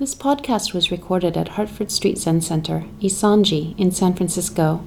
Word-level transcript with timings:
This 0.00 0.14
podcast 0.14 0.72
was 0.72 0.90
recorded 0.90 1.36
at 1.36 1.48
Hartford 1.48 1.90
Street 1.90 2.16
Zen 2.16 2.40
Center, 2.40 2.86
Issanji, 3.02 3.78
in 3.78 3.90
San 3.90 4.14
Francisco. 4.14 4.82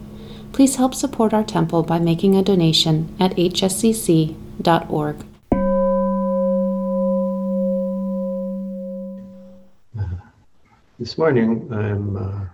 Please 0.54 0.78
help 0.78 0.96
support 0.96 1.36
our 1.36 1.44
temple 1.44 1.84
by 1.84 2.00
making 2.00 2.36
a 2.36 2.42
donation 2.42 3.16
at 3.20 3.36
hscc.org. 3.36 4.36
This 10.98 11.16
morning, 11.20 11.72
I'm 11.72 12.18
uh, 12.18 12.46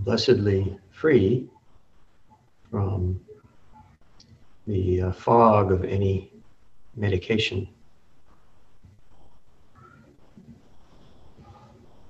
blessedly 0.00 0.78
free 0.90 1.48
from 2.70 3.18
the 4.66 5.00
uh, 5.00 5.12
fog 5.12 5.72
of 5.72 5.86
any 5.86 6.30
medication, 6.96 7.66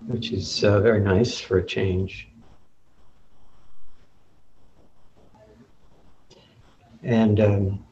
which 0.08 0.32
is 0.32 0.64
uh, 0.64 0.80
very 0.80 1.00
nice 1.00 1.38
for 1.40 1.58
a 1.58 1.66
change. 1.66 2.28
And 7.02 7.38
um, 7.40 7.84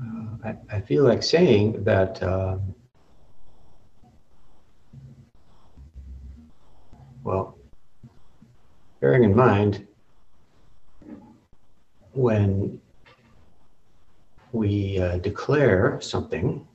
uh, 0.00 0.48
I, 0.48 0.76
I, 0.76 0.80
feel 0.80 1.04
like 1.04 1.22
saying 1.22 1.82
that 1.84 2.22
um, 2.22 2.74
Well, 7.22 7.58
bearing 9.00 9.24
in 9.24 9.36
mind 9.36 9.86
when 12.12 12.80
we 14.52 14.98
uh, 14.98 15.18
declare 15.18 16.00
something 16.00 16.66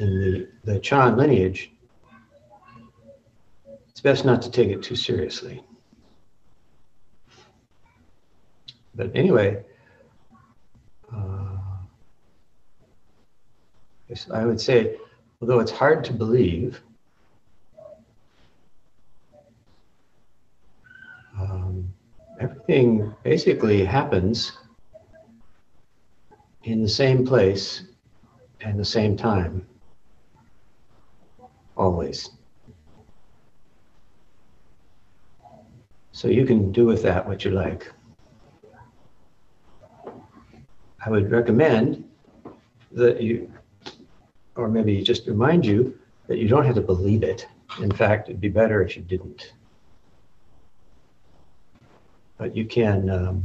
in 0.00 0.20
the, 0.20 0.48
the 0.64 0.80
Chan 0.80 1.16
lineage, 1.16 1.72
it's 3.88 4.00
best 4.00 4.24
not 4.24 4.42
to 4.42 4.50
take 4.50 4.70
it 4.70 4.82
too 4.82 4.96
seriously. 4.96 5.62
But 8.94 9.10
anyway, 9.14 9.64
uh, 11.14 11.58
I 14.32 14.44
would 14.44 14.60
say, 14.60 14.96
although 15.40 15.60
it's 15.60 15.70
hard 15.70 16.04
to 16.04 16.12
believe, 16.12 16.82
everything 22.70 23.14
basically 23.22 23.84
happens 23.84 24.52
in 26.64 26.82
the 26.82 26.88
same 26.88 27.26
place 27.26 27.82
and 28.60 28.78
the 28.78 28.84
same 28.84 29.16
time, 29.16 29.66
always. 31.90 32.30
So 36.12 36.28
you 36.28 36.44
can 36.44 36.72
do 36.72 36.86
with 36.86 37.02
that 37.02 37.26
what 37.26 37.44
you 37.44 37.50
like. 37.50 37.90
I 41.04 41.10
would 41.10 41.30
recommend 41.30 42.04
that 42.92 43.22
you, 43.22 43.50
or 44.56 44.68
maybe 44.68 45.02
just 45.02 45.26
remind 45.26 45.64
you 45.64 45.98
that 46.28 46.38
you 46.38 46.48
don't 46.48 46.66
have 46.66 46.74
to 46.74 46.86
believe 46.92 47.22
it. 47.22 47.46
In 47.80 47.90
fact, 47.90 48.28
it'd 48.28 48.40
be 48.40 48.48
better 48.48 48.82
if 48.82 48.96
you 48.96 49.02
didn't 49.02 49.52
but 52.40 52.56
you 52.56 52.64
can 52.64 53.10
um, 53.10 53.44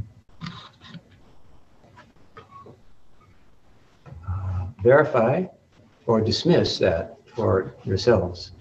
uh, 4.07 4.67
verify 4.81 5.43
or 6.05 6.21
dismiss 6.21 6.79
that 6.79 7.19
for 7.35 7.75
yourselves. 7.83 8.51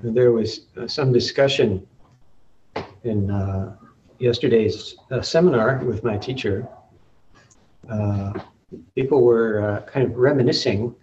There 0.00 0.32
was 0.32 0.66
uh, 0.76 0.88
some 0.88 1.12
discussion 1.12 1.86
in 3.04 3.30
uh, 3.30 3.76
yesterday's 4.18 4.96
uh, 5.10 5.22
seminar 5.22 5.78
with 5.84 6.02
my 6.02 6.16
teacher. 6.16 6.66
Uh, 7.88 8.32
people 8.94 9.22
were 9.22 9.62
uh, 9.62 9.90
kind 9.90 10.06
of 10.06 10.16
reminiscing 10.16 10.94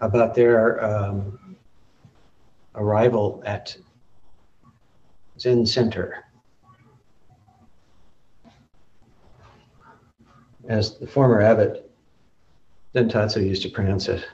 about 0.00 0.34
their 0.34 0.82
um, 0.84 1.56
arrival 2.74 3.42
at 3.44 3.76
Zen 5.38 5.66
Center. 5.66 6.25
As 10.68 10.98
the 10.98 11.06
former 11.06 11.40
abbot 11.40 11.90
Zentatsu 12.94 13.46
used 13.46 13.62
to 13.62 13.68
pronounce 13.68 14.08
it. 14.08 14.26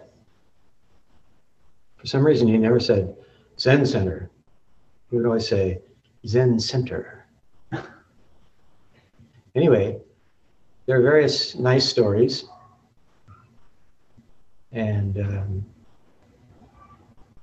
For 1.96 2.06
some 2.06 2.24
reason, 2.24 2.46
he 2.46 2.56
never 2.56 2.78
said 2.78 3.16
Zen 3.58 3.84
Center. 3.84 4.30
He 5.10 5.16
would 5.16 5.26
always 5.26 5.48
say 5.48 5.80
Zen 6.26 6.60
Center. 6.60 7.26
anyway, 9.56 9.98
there 10.86 10.98
are 10.98 11.02
various 11.02 11.56
nice 11.56 11.88
stories. 11.88 12.44
And 14.70 15.18
um, 15.18 15.66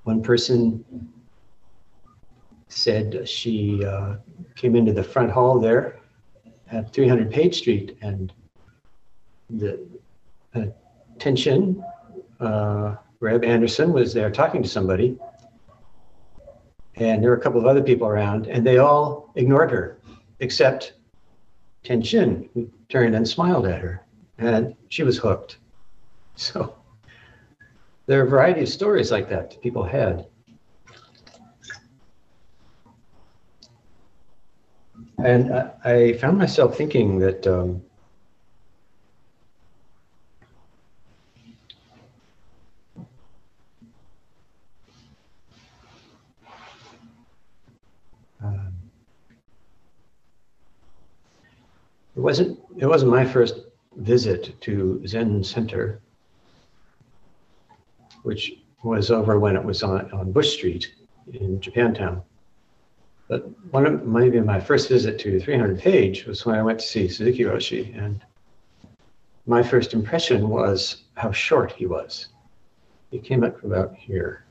one 0.04 0.22
person 0.22 0.84
said 2.68 3.28
she 3.28 3.84
uh, 3.84 4.16
came 4.56 4.74
into 4.74 4.92
the 4.92 5.04
front 5.04 5.30
hall 5.30 5.60
there 5.60 5.98
at 6.72 6.92
300 6.92 7.30
Page 7.30 7.58
Street, 7.58 7.98
and 8.00 8.32
the 9.58 9.80
uh, 10.54 10.64
Tenshin, 11.18 11.82
uh, 12.40 12.96
Reb 13.20 13.44
Anderson 13.44 13.92
was 13.92 14.14
there 14.14 14.30
talking 14.30 14.62
to 14.62 14.68
somebody, 14.68 15.18
and 16.96 17.22
there 17.22 17.30
were 17.30 17.36
a 17.36 17.40
couple 17.40 17.60
of 17.60 17.66
other 17.66 17.82
people 17.82 18.06
around, 18.06 18.46
and 18.46 18.66
they 18.66 18.78
all 18.78 19.30
ignored 19.34 19.70
her, 19.70 19.98
except 20.40 20.94
Tenshin, 21.84 22.48
who 22.54 22.70
turned 22.88 23.14
and 23.14 23.26
smiled 23.26 23.66
at 23.66 23.80
her, 23.80 24.04
and 24.38 24.74
she 24.88 25.02
was 25.02 25.18
hooked. 25.18 25.58
So 26.36 26.74
there 28.06 28.20
are 28.20 28.24
a 28.24 28.28
variety 28.28 28.62
of 28.62 28.68
stories 28.68 29.10
like 29.10 29.28
that 29.28 29.60
people 29.60 29.84
had. 29.84 30.24
And 35.22 35.52
I, 35.52 35.70
I 35.84 36.12
found 36.14 36.38
myself 36.38 36.78
thinking 36.78 37.18
that 37.18 37.46
um, 37.46 37.82
it 52.20 52.22
wasn't 52.22 52.60
it 52.76 52.84
wasn't 52.84 53.10
my 53.10 53.24
first 53.24 53.60
visit 53.96 54.60
to 54.60 55.02
Zen 55.06 55.42
Center 55.42 56.02
which 58.24 58.58
was 58.82 59.10
over 59.10 59.38
when 59.38 59.56
it 59.56 59.64
was 59.64 59.82
on, 59.82 60.12
on 60.12 60.30
Bush 60.30 60.52
Street 60.52 60.92
in 61.32 61.58
Japantown. 61.60 62.22
But 63.26 63.48
one 63.72 63.86
of 63.86 64.06
maybe 64.06 64.38
my 64.40 64.60
first 64.60 64.90
visit 64.90 65.18
to 65.20 65.40
300 65.40 65.78
Page 65.78 66.26
was 66.26 66.44
when 66.44 66.56
I 66.56 66.62
went 66.62 66.80
to 66.80 66.86
see 66.86 67.08
Suzuki 67.08 67.44
Roshi, 67.44 67.96
and 67.96 68.20
my 69.46 69.62
first 69.62 69.94
impression 69.94 70.50
was 70.50 71.04
how 71.14 71.32
short 71.32 71.72
he 71.72 71.86
was. 71.86 72.28
He 73.10 73.18
came 73.18 73.42
up 73.42 73.64
about 73.64 73.94
here. 73.94 74.44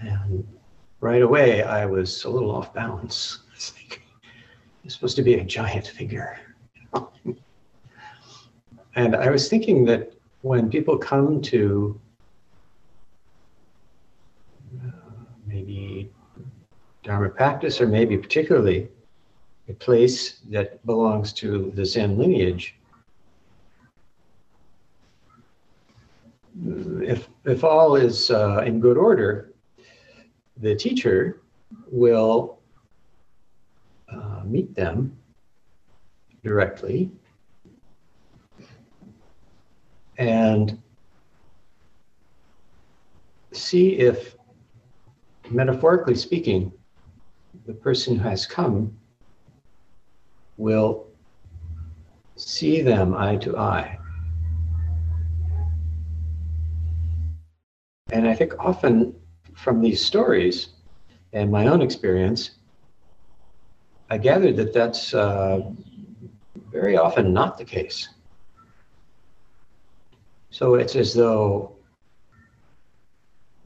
And 0.00 0.46
right 1.00 1.22
away, 1.22 1.62
I 1.62 1.84
was 1.84 2.24
a 2.24 2.30
little 2.30 2.50
off 2.50 2.72
balance. 2.72 3.40
Supposed 4.88 5.16
to 5.16 5.22
be 5.22 5.34
a 5.34 5.44
giant 5.44 5.88
figure. 5.88 6.38
and 8.94 9.16
I 9.16 9.30
was 9.30 9.48
thinking 9.48 9.84
that 9.86 10.12
when 10.42 10.70
people 10.70 10.96
come 10.96 11.42
to 11.42 12.00
uh, 14.80 14.90
maybe 15.46 16.10
Dharma 17.02 17.30
practice, 17.30 17.80
or 17.80 17.88
maybe 17.88 18.16
particularly 18.16 18.88
a 19.68 19.72
place 19.72 20.38
that 20.50 20.84
belongs 20.86 21.32
to 21.34 21.72
the 21.74 21.84
Zen 21.84 22.16
lineage, 22.16 22.76
if, 27.02 27.28
if 27.44 27.64
all 27.64 27.96
is 27.96 28.30
uh, 28.30 28.62
in 28.64 28.78
good 28.78 28.96
order, 28.96 29.52
the 30.58 30.76
teacher 30.76 31.40
will 31.90 32.55
meet 34.46 34.74
them 34.74 35.16
directly 36.42 37.10
and 40.18 40.80
see 43.52 43.98
if 43.98 44.36
metaphorically 45.50 46.14
speaking, 46.14 46.72
the 47.66 47.74
person 47.74 48.16
who 48.16 48.28
has 48.28 48.46
come 48.46 48.96
will 50.56 51.06
see 52.36 52.82
them 52.82 53.14
eye 53.14 53.36
to 53.36 53.56
eye. 53.56 53.98
And 58.12 58.28
I 58.28 58.34
think 58.34 58.54
often 58.58 59.14
from 59.54 59.80
these 59.80 60.04
stories 60.04 60.68
and 61.32 61.50
my 61.50 61.66
own 61.66 61.82
experience, 61.82 62.52
I 64.08 64.18
gathered 64.18 64.56
that 64.56 64.72
that's 64.72 65.14
uh, 65.14 65.72
very 66.70 66.96
often 66.96 67.32
not 67.32 67.58
the 67.58 67.64
case. 67.64 68.08
So 70.50 70.74
it's 70.74 70.94
as 70.94 71.12
though 71.12 71.76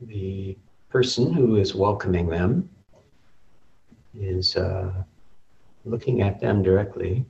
the 0.01 0.57
person 0.89 1.33
who 1.33 1.57
is 1.57 1.75
welcoming 1.75 2.27
them 2.27 2.71
is 4.19 4.57
uh, 4.57 4.93
looking 5.85 6.23
at 6.23 6.41
them 6.41 6.63
directly, 6.63 7.25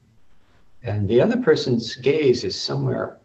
and 0.83 1.09
the 1.09 1.21
other 1.21 1.37
person's 1.37 1.97
gaze 1.97 2.45
is 2.45 2.59
somewhere. 2.59 3.19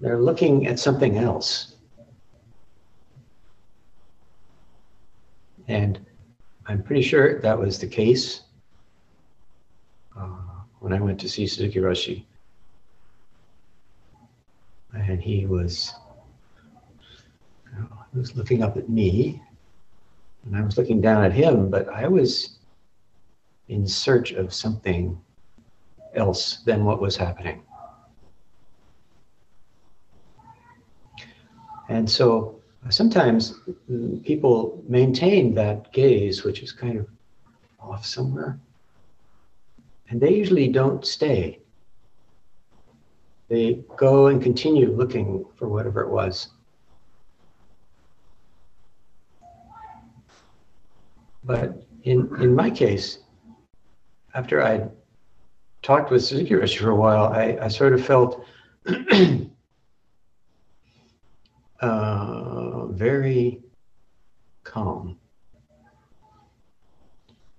They're 0.00 0.20
looking 0.20 0.66
at 0.66 0.80
something 0.80 1.18
else. 1.18 1.71
And 5.68 6.04
I'm 6.66 6.82
pretty 6.82 7.02
sure 7.02 7.40
that 7.40 7.58
was 7.58 7.78
the 7.78 7.86
case 7.86 8.42
uh, 10.18 10.36
when 10.80 10.92
I 10.92 11.00
went 11.00 11.20
to 11.20 11.28
see 11.28 11.46
Suzuki 11.46 11.78
Roshi. 11.78 12.24
And 14.94 15.20
he 15.20 15.46
was, 15.46 15.94
know, 17.72 17.88
he 18.12 18.18
was 18.18 18.36
looking 18.36 18.62
up 18.62 18.76
at 18.76 18.88
me, 18.88 19.40
and 20.44 20.56
I 20.56 20.62
was 20.62 20.76
looking 20.76 21.00
down 21.00 21.24
at 21.24 21.32
him, 21.32 21.70
but 21.70 21.88
I 21.88 22.06
was 22.08 22.58
in 23.68 23.86
search 23.86 24.32
of 24.32 24.52
something 24.52 25.18
else 26.14 26.58
than 26.66 26.84
what 26.84 27.00
was 27.00 27.16
happening. 27.16 27.62
And 31.88 32.08
so 32.08 32.61
sometimes 32.90 33.60
people 34.24 34.82
maintain 34.88 35.54
that 35.54 35.92
gaze, 35.92 36.44
which 36.44 36.62
is 36.62 36.72
kind 36.72 36.98
of 36.98 37.06
off 37.80 38.04
somewhere, 38.04 38.58
and 40.08 40.20
they 40.20 40.34
usually 40.34 40.68
don't 40.68 41.06
stay. 41.06 41.60
They 43.48 43.84
go 43.96 44.28
and 44.28 44.42
continue 44.42 44.90
looking 44.90 45.44
for 45.56 45.68
whatever 45.68 46.02
it 46.02 46.08
was. 46.10 46.48
But 51.44 51.84
in, 52.04 52.30
in 52.40 52.54
my 52.54 52.70
case, 52.70 53.18
after 54.34 54.62
I 54.62 54.88
talked 55.82 56.10
with 56.10 56.24
Suzuki 56.24 56.54
for 56.76 56.90
a 56.90 56.96
while, 56.96 57.26
I, 57.26 57.58
I 57.60 57.68
sort 57.68 57.92
of 57.92 58.04
felt 58.04 58.44
uh, 61.80 62.41
very 62.92 63.60
calm. 64.64 65.18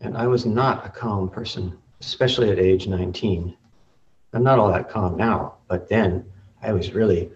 And 0.02 0.18
I 0.18 0.28
was 0.28 0.46
not 0.46 0.86
a 0.86 0.90
calm 0.90 1.30
person, 1.30 1.78
especially 2.02 2.52
at 2.52 2.60
age 2.60 2.88
19. 2.88 3.56
I'm 4.34 4.44
not 4.44 4.60
all 4.60 4.72
that 4.72 4.90
calm 4.90 5.16
now, 5.16 5.56
but 5.68 5.88
then 5.88 6.26
I 6.62 6.74
was 6.74 6.94
really, 6.94 7.30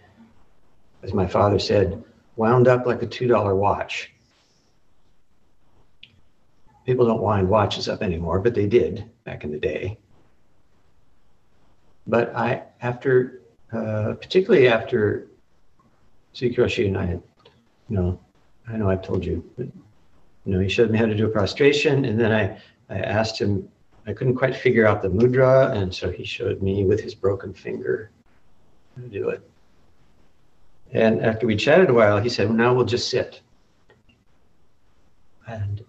as 1.03 1.13
my 1.13 1.27
father 1.27 1.59
said, 1.59 2.03
wound 2.35 2.67
up 2.67 2.85
like 2.85 3.01
a 3.01 3.07
$2 3.07 3.55
watch. 3.55 4.11
People 6.85 7.05
don't 7.05 7.21
wind 7.21 7.49
watches 7.49 7.89
up 7.89 8.01
anymore, 8.01 8.39
but 8.39 8.53
they 8.55 8.67
did 8.67 9.09
back 9.25 9.43
in 9.43 9.51
the 9.51 9.59
day. 9.59 9.97
But 12.07 12.33
I, 12.35 12.63
after, 12.81 13.41
uh, 13.73 14.13
particularly 14.13 14.69
after 14.69 15.27
Suzuki 16.31 16.55
Roshi 16.55 16.87
and 16.87 16.97
I 16.97 17.05
had, 17.05 17.21
you 17.89 17.95
know, 17.95 18.19
I 18.67 18.77
know 18.77 18.89
I've 18.89 19.01
told 19.01 19.25
you, 19.25 19.49
but, 19.57 19.67
you 20.45 20.53
know, 20.53 20.59
he 20.59 20.69
showed 20.69 20.91
me 20.91 20.97
how 20.97 21.05
to 21.05 21.15
do 21.15 21.25
a 21.25 21.29
prostration, 21.29 22.05
and 22.05 22.19
then 22.19 22.31
I, 22.31 22.57
I 22.93 22.99
asked 22.99 23.39
him, 23.39 23.69
I 24.05 24.13
couldn't 24.13 24.35
quite 24.35 24.55
figure 24.55 24.85
out 24.85 25.01
the 25.01 25.09
mudra, 25.09 25.71
and 25.75 25.93
so 25.93 26.09
he 26.09 26.23
showed 26.23 26.61
me 26.61 26.85
with 26.85 27.01
his 27.01 27.13
broken 27.13 27.53
finger 27.53 28.11
how 28.95 29.03
to 29.03 29.09
do 29.09 29.29
it. 29.29 29.41
And 30.93 31.21
after 31.21 31.45
we 31.45 31.55
chatted 31.55 31.89
a 31.89 31.93
while, 31.93 32.19
he 32.19 32.29
said, 32.29 32.47
well, 32.47 32.57
now 32.57 32.73
we'll 32.73 32.85
just 32.85 33.09
sit. 33.09 33.41
And 35.47 35.83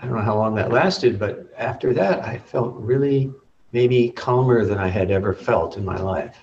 I 0.00 0.06
don't 0.06 0.14
know 0.14 0.22
how 0.22 0.36
long 0.36 0.54
that 0.56 0.70
lasted, 0.70 1.18
but 1.18 1.50
after 1.56 1.92
that, 1.94 2.24
I 2.24 2.38
felt 2.38 2.74
really 2.76 3.32
maybe 3.72 4.10
calmer 4.10 4.64
than 4.64 4.78
I 4.78 4.88
had 4.88 5.10
ever 5.10 5.32
felt 5.32 5.76
in 5.76 5.84
my 5.84 5.96
life. 5.96 6.36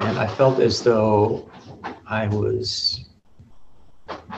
And 0.00 0.18
I 0.18 0.26
felt 0.26 0.58
as 0.60 0.82
though 0.82 1.48
I 2.06 2.26
was, 2.28 3.04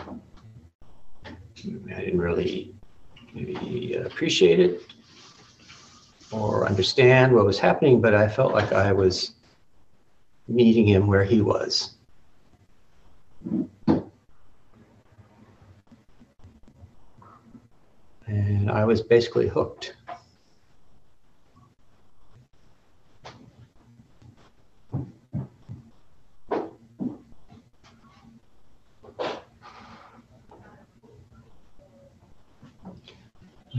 I 0.04 2.00
didn't 2.00 2.18
really 2.18 2.74
maybe 3.34 3.96
uh, 3.96 4.02
appreciate 4.02 4.60
it 4.60 4.82
or 6.30 6.66
understand 6.66 7.34
what 7.34 7.46
was 7.46 7.58
happening, 7.58 8.00
but 8.00 8.14
I 8.14 8.28
felt 8.28 8.52
like 8.52 8.72
I 8.72 8.92
was 8.92 9.32
meeting 10.48 10.86
him 10.86 11.06
where 11.06 11.24
he 11.24 11.40
was. 11.40 11.94
And 18.26 18.70
I 18.70 18.84
was 18.84 19.02
basically 19.02 19.48
hooked. 19.48 19.94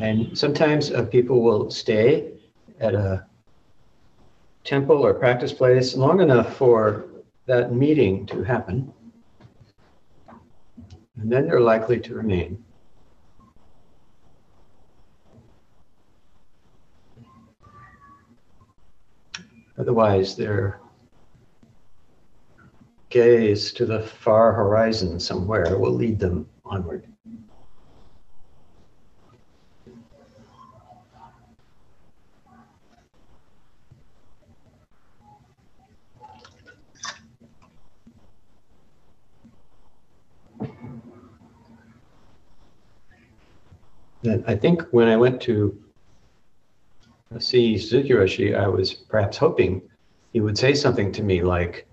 And 0.01 0.37
sometimes 0.37 0.91
uh, 0.91 1.05
people 1.05 1.41
will 1.41 1.71
stay 1.71 2.33
at 2.79 2.93
a 2.93 3.25
temple 4.63 4.97
or 4.97 5.13
practice 5.13 5.53
place 5.53 5.95
long 5.95 6.21
enough 6.21 6.55
for 6.55 7.05
that 7.47 7.73
meeting 7.73 8.25
to 8.27 8.43
happen. 8.43 8.93
And 11.19 11.31
then 11.31 11.47
they're 11.47 11.59
likely 11.59 11.99
to 12.01 12.13
remain. 12.13 12.63
Otherwise, 19.79 20.35
their 20.35 20.79
gaze 23.09 23.71
to 23.73 23.85
the 23.85 24.01
far 24.01 24.53
horizon 24.53 25.19
somewhere 25.19 25.77
will 25.77 25.93
lead 25.93 26.19
them 26.19 26.47
onward. 26.65 27.07
And 44.23 44.43
I 44.47 44.55
think 44.55 44.81
when 44.91 45.07
I 45.07 45.17
went 45.17 45.41
to 45.41 45.77
see 47.39 47.77
Suzuki 47.77 48.55
I 48.55 48.67
was 48.67 48.93
perhaps 48.93 49.37
hoping 49.37 49.81
he 50.33 50.41
would 50.41 50.57
say 50.57 50.73
something 50.73 51.11
to 51.13 51.23
me 51.23 51.41
like, 51.41 51.87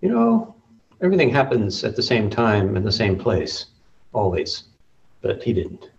you 0.00 0.08
know, 0.08 0.54
everything 1.00 1.30
happens 1.30 1.84
at 1.84 1.96
the 1.96 2.02
same 2.02 2.30
time 2.30 2.76
in 2.76 2.84
the 2.84 2.92
same 2.92 3.18
place, 3.18 3.66
always. 4.12 4.64
But 5.20 5.42
he 5.42 5.52
didn't. 5.52 5.90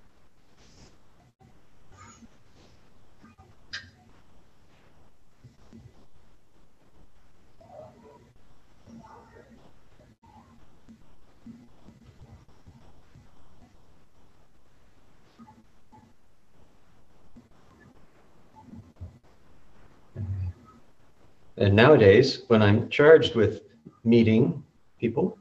And 21.60 21.76
nowadays, 21.76 22.44
when 22.48 22.62
I'm 22.62 22.88
charged 22.90 23.36
with 23.36 23.64
meeting 24.06 24.64
people, 24.98 25.38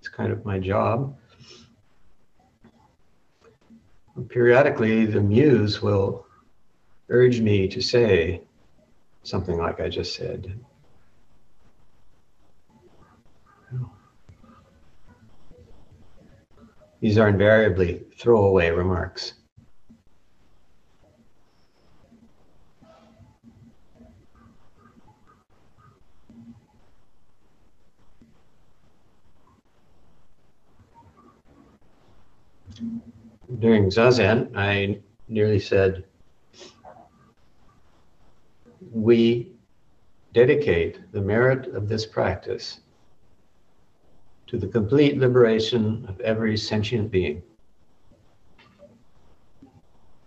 it's 0.00 0.08
kind 0.08 0.32
of 0.32 0.44
my 0.44 0.58
job. 0.58 1.16
Periodically, 4.28 5.06
the 5.06 5.20
muse 5.20 5.80
will 5.80 6.26
urge 7.08 7.40
me 7.40 7.68
to 7.68 7.80
say, 7.80 8.42
something 9.22 9.58
like 9.58 9.78
I 9.78 9.88
just 9.88 10.16
said. 10.16 10.58
These 17.00 17.16
are 17.16 17.28
invariably 17.28 18.02
throwaway 18.18 18.70
remarks. 18.70 19.34
During 33.58 33.90
Zazen, 33.90 34.54
I 34.56 35.00
nearly 35.28 35.58
said, 35.58 36.04
we 38.92 39.52
dedicate 40.32 41.10
the 41.12 41.20
merit 41.20 41.74
of 41.74 41.88
this 41.88 42.06
practice 42.06 42.80
to 44.46 44.58
the 44.58 44.66
complete 44.66 45.18
liberation 45.18 46.04
of 46.08 46.20
every 46.20 46.56
sentient 46.56 47.10
being. 47.10 47.42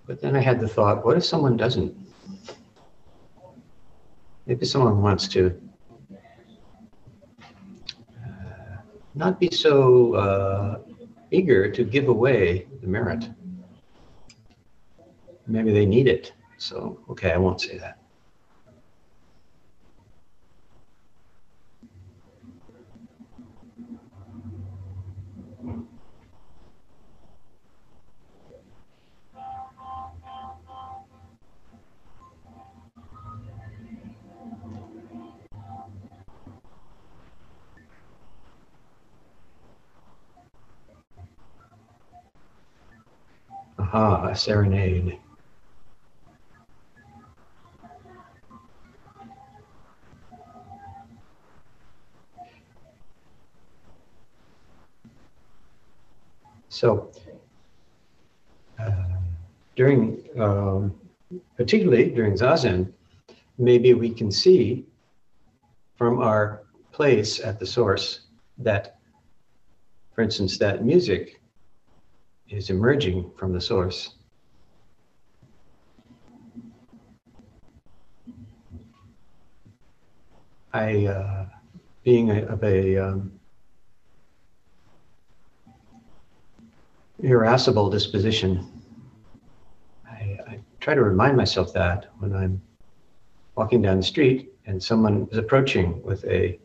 But 0.06 0.22
then 0.22 0.36
I 0.36 0.40
had 0.40 0.60
the 0.60 0.68
thought, 0.68 1.06
what 1.06 1.18
if 1.18 1.26
someone 1.26 1.58
doesn't? 1.58 1.96
Maybe 4.46 4.66
someone 4.66 5.02
wants 5.02 5.28
to 5.30 5.62
uh, 8.14 8.82
not 9.16 9.40
be 9.40 9.50
so 9.52 10.16
uh, 10.16 10.80
eager 11.32 11.72
to 11.72 11.84
give 11.84 12.10
away 12.10 12.68
the 12.82 12.88
merit. 12.88 13.28
Maybe 15.48 15.72
they 15.72 15.86
need 15.86 16.08
it. 16.08 16.34
So, 16.58 17.00
okay, 17.10 17.32
I 17.32 17.38
won't 17.38 17.62
say 17.62 17.78
that. 17.80 18.01
Aha, 43.94 44.30
a 44.30 44.36
serenade. 44.36 45.20
So, 56.70 57.12
uh, 58.80 58.92
during, 59.76 60.24
um, 60.40 60.96
particularly 61.58 62.12
during 62.12 62.36
Zazen, 62.36 62.94
maybe 63.58 63.94
we 63.94 64.10
can 64.10 64.32
see 64.32 64.86
from 65.98 66.20
our 66.20 66.64
place 66.94 67.42
at 67.42 67.60
the 67.60 67.66
source 67.66 68.22
that, 68.58 69.00
for 70.16 70.22
instance, 70.22 70.58
that 70.60 70.86
music 70.86 71.41
is 72.52 72.70
emerging 72.70 73.32
from 73.38 73.54
the 73.54 73.62
source. 73.62 74.16
I, 80.74 81.06
uh, 81.06 81.46
being 82.04 82.32
a, 82.32 82.46
of 82.46 82.64
a 82.64 82.98
um, 82.98 83.32
irascible 87.20 87.90
disposition, 87.90 88.68
I, 90.10 90.38
I 90.48 90.60
try 90.80 90.94
to 90.94 91.04
remind 91.04 91.38
myself 91.38 91.74
that 91.74 92.12
when 92.20 92.34
I'm 92.34 92.62
walking 93.56 93.82
down 93.82 93.98
the 93.98 94.04
street 94.04 94.54
and 94.66 94.82
someone 94.82 95.28
is 95.32 95.38
approaching 95.38 96.02
with 96.04 96.24
a 96.26 96.58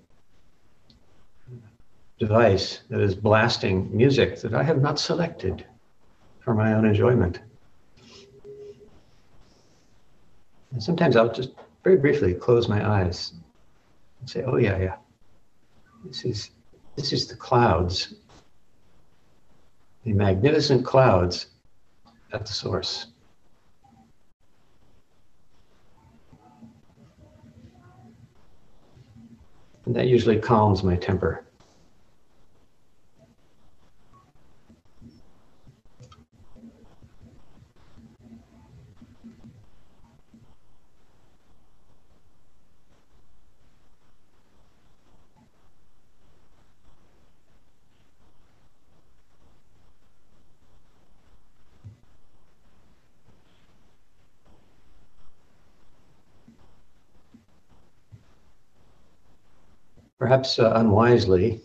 device 2.19 2.81
that 2.89 3.01
is 3.01 3.15
blasting 3.15 3.95
music 3.95 4.41
that 4.41 4.55
I 4.55 4.63
have 4.63 4.81
not 4.81 4.99
selected 4.99 5.65
for 6.47 6.55
my 6.55 6.75
own 6.75 6.87
enjoyment. 6.87 7.41
And 10.71 10.81
sometimes 10.81 11.17
I'll 11.17 11.33
just 11.33 11.51
very 11.83 11.97
briefly 11.97 12.35
close 12.35 12.69
my 12.69 12.89
eyes 12.89 13.33
and 14.21 14.31
say, 14.31 14.45
"Oh 14.45 14.57
yeah, 14.57 14.79
yeah. 14.79 14.97
This 16.05 16.25
is 16.25 16.51
this 16.95 17.13
is 17.13 17.27
the 17.27 17.35
clouds, 17.35 18.15
the 20.05 20.13
magnificent 20.13 20.87
clouds 20.87 21.49
at 22.33 22.47
the 22.47 22.53
source." 22.53 23.07
And 29.85 29.97
that 29.97 30.07
usually 30.07 30.39
calms 30.39 30.85
my 30.85 30.95
temper. 30.95 31.46
Perhaps 60.27 60.59
uh, 60.59 60.73
unwisely, 60.75 61.61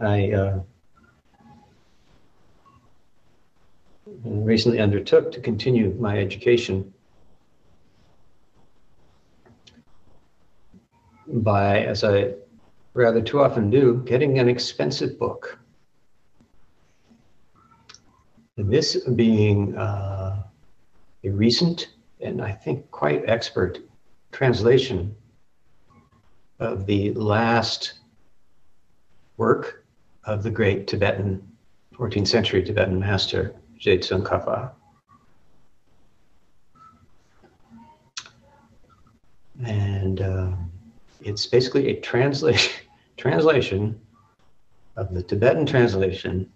I 0.00 0.32
uh, 0.32 0.60
recently 4.24 4.80
undertook 4.80 5.30
to 5.30 5.40
continue 5.40 5.94
my 6.00 6.18
education 6.18 6.92
by, 11.28 11.84
as 11.84 12.02
I 12.02 12.34
rather 12.94 13.22
too 13.22 13.40
often 13.40 13.70
do, 13.70 14.02
getting 14.04 14.40
an 14.40 14.48
expensive 14.48 15.20
book. 15.20 15.60
This 18.56 18.96
being 19.14 19.76
uh, 19.76 20.42
a 21.22 21.30
recent 21.30 21.90
and 22.20 22.42
I 22.42 22.50
think 22.50 22.90
quite 22.90 23.22
expert 23.28 23.78
translation 24.32 25.14
of 26.58 26.86
the 26.86 27.12
last 27.12 27.94
work 29.36 29.84
of 30.24 30.42
the 30.42 30.50
great 30.50 30.86
Tibetan, 30.86 31.46
14th 31.94 32.28
century 32.28 32.62
Tibetan 32.62 32.98
master, 32.98 33.54
Je 33.78 33.98
Tsongkhapa. 33.98 34.70
And 39.64 40.20
uh, 40.20 40.52
it's 41.22 41.46
basically 41.46 41.88
a 41.88 42.00
translation, 42.00 42.84
translation 43.16 44.00
of 44.96 45.14
the 45.14 45.22
Tibetan 45.22 45.66
translation 45.66 46.50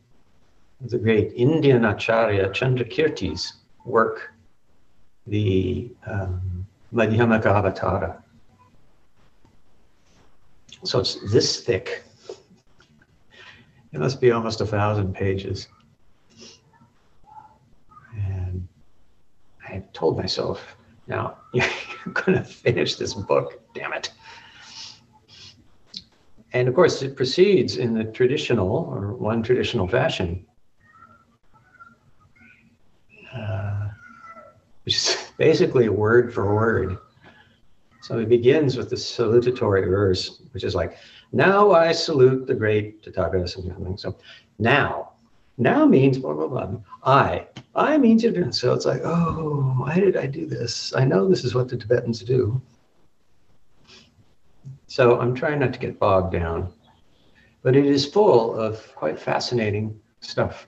of 0.83 0.91
the 0.91 0.99
great 0.99 1.33
Indian 1.35 1.85
Acharya 1.85 2.49
Chandrakirti's 2.51 3.55
work, 3.85 4.33
the 5.27 5.91
um, 6.07 6.67
Madhyamaka 6.93 7.45
Avatara. 7.45 8.20
So 10.85 11.01
it's 11.01 11.17
this 11.31 11.61
thick. 11.61 12.05
It 13.93 13.99
must 13.99 14.21
be 14.21 14.31
almost 14.31 14.61
a 14.61 14.67
thousand 14.67 15.15
pages. 15.15 15.69
And 18.17 18.67
I 19.69 19.83
told 19.93 20.17
myself, 20.17 20.77
now 21.07 21.37
you're 21.53 21.67
going 22.15 22.39
to 22.39 22.45
finish 22.45 22.97
this 22.97 23.15
book, 23.15 23.61
damn 23.75 23.93
it. 23.93 24.11
And 26.53 26.67
of 26.67 26.75
course, 26.75 27.03
it 27.03 27.15
proceeds 27.15 27.77
in 27.77 27.95
the 27.95 28.05
traditional 28.05 28.69
or 28.69 29.15
one 29.15 29.43
traditional 29.43 29.87
fashion, 29.87 30.47
uh, 33.35 33.89
which 34.85 34.97
is 34.97 35.31
basically 35.39 35.89
word 35.89 36.33
for 36.33 36.55
word 36.55 36.99
so 38.11 38.19
he 38.19 38.25
begins 38.25 38.77
with 38.77 38.91
the 38.91 38.97
salutatory 38.97 39.89
verse, 39.89 40.43
which 40.51 40.65
is 40.65 40.75
like, 40.75 40.97
Now 41.31 41.71
I 41.71 41.93
salute 41.93 42.45
the 42.45 42.57
great 42.57 43.05
Tathagata. 43.05 43.49
So 44.01 44.19
now, 44.59 45.13
now 45.59 45.87
means 45.87 46.19
blah, 46.19 46.33
blah, 46.33 46.49
blah. 46.49 46.73
I. 47.05 47.47
I 47.77 47.99
means 47.99 48.25
you 48.25 48.51
So 48.51 48.75
it's 48.75 48.85
like, 48.85 49.03
oh, 49.05 49.75
why 49.77 50.01
did 50.01 50.17
I 50.17 50.27
do 50.27 50.45
this? 50.45 50.93
I 50.93 51.05
know 51.05 51.29
this 51.29 51.45
is 51.45 51.55
what 51.55 51.69
the 51.69 51.77
Tibetans 51.77 52.19
do. 52.25 52.61
So 54.89 55.21
I'm 55.21 55.33
trying 55.33 55.61
not 55.61 55.73
to 55.75 55.79
get 55.79 56.01
bogged 56.01 56.33
down. 56.33 56.73
But 57.63 57.77
it 57.77 57.87
is 57.87 58.07
full 58.07 58.57
of 58.59 58.93
quite 58.97 59.21
fascinating 59.21 60.01
stuff. 60.19 60.67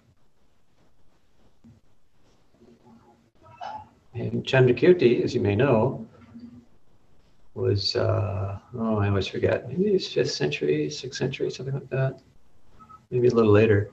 And 4.14 4.44
Chandrakirti, 4.44 5.24
as 5.24 5.34
you 5.34 5.40
may 5.40 5.56
know, 5.56 6.06
was, 7.54 7.96
uh, 7.96 8.58
oh, 8.78 8.98
I 8.98 9.08
always 9.08 9.26
forget, 9.26 9.68
maybe 9.68 9.90
it's 9.90 10.12
fifth 10.12 10.30
century, 10.30 10.88
sixth 10.90 11.18
century, 11.18 11.50
something 11.50 11.74
like 11.74 11.90
that. 11.90 12.20
Maybe 13.10 13.28
a 13.28 13.34
little 13.34 13.52
later. 13.52 13.90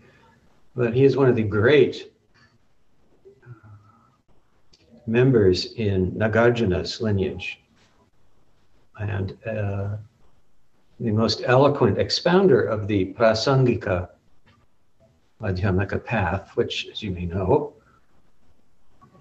But 0.76 0.94
he 0.94 1.04
is 1.04 1.18
one 1.18 1.28
of 1.28 1.36
the 1.36 1.44
great 1.44 2.12
uh, 3.44 3.68
members 5.08 5.74
in 5.74 6.12
Nagarjuna's 6.12 7.02
lineage 7.02 7.60
and 9.00 9.38
uh, 9.46 9.98
the 11.00 11.12
most 11.12 11.42
eloquent 11.46 11.98
expounder 11.98 12.62
of 12.62 12.88
the 12.88 13.14
Prasangika 13.14 14.10
Madhyamaka 15.42 16.04
path, 16.04 16.52
which, 16.56 16.88
as 16.92 17.02
you 17.02 17.12
may 17.12 17.26
know, 17.26 17.74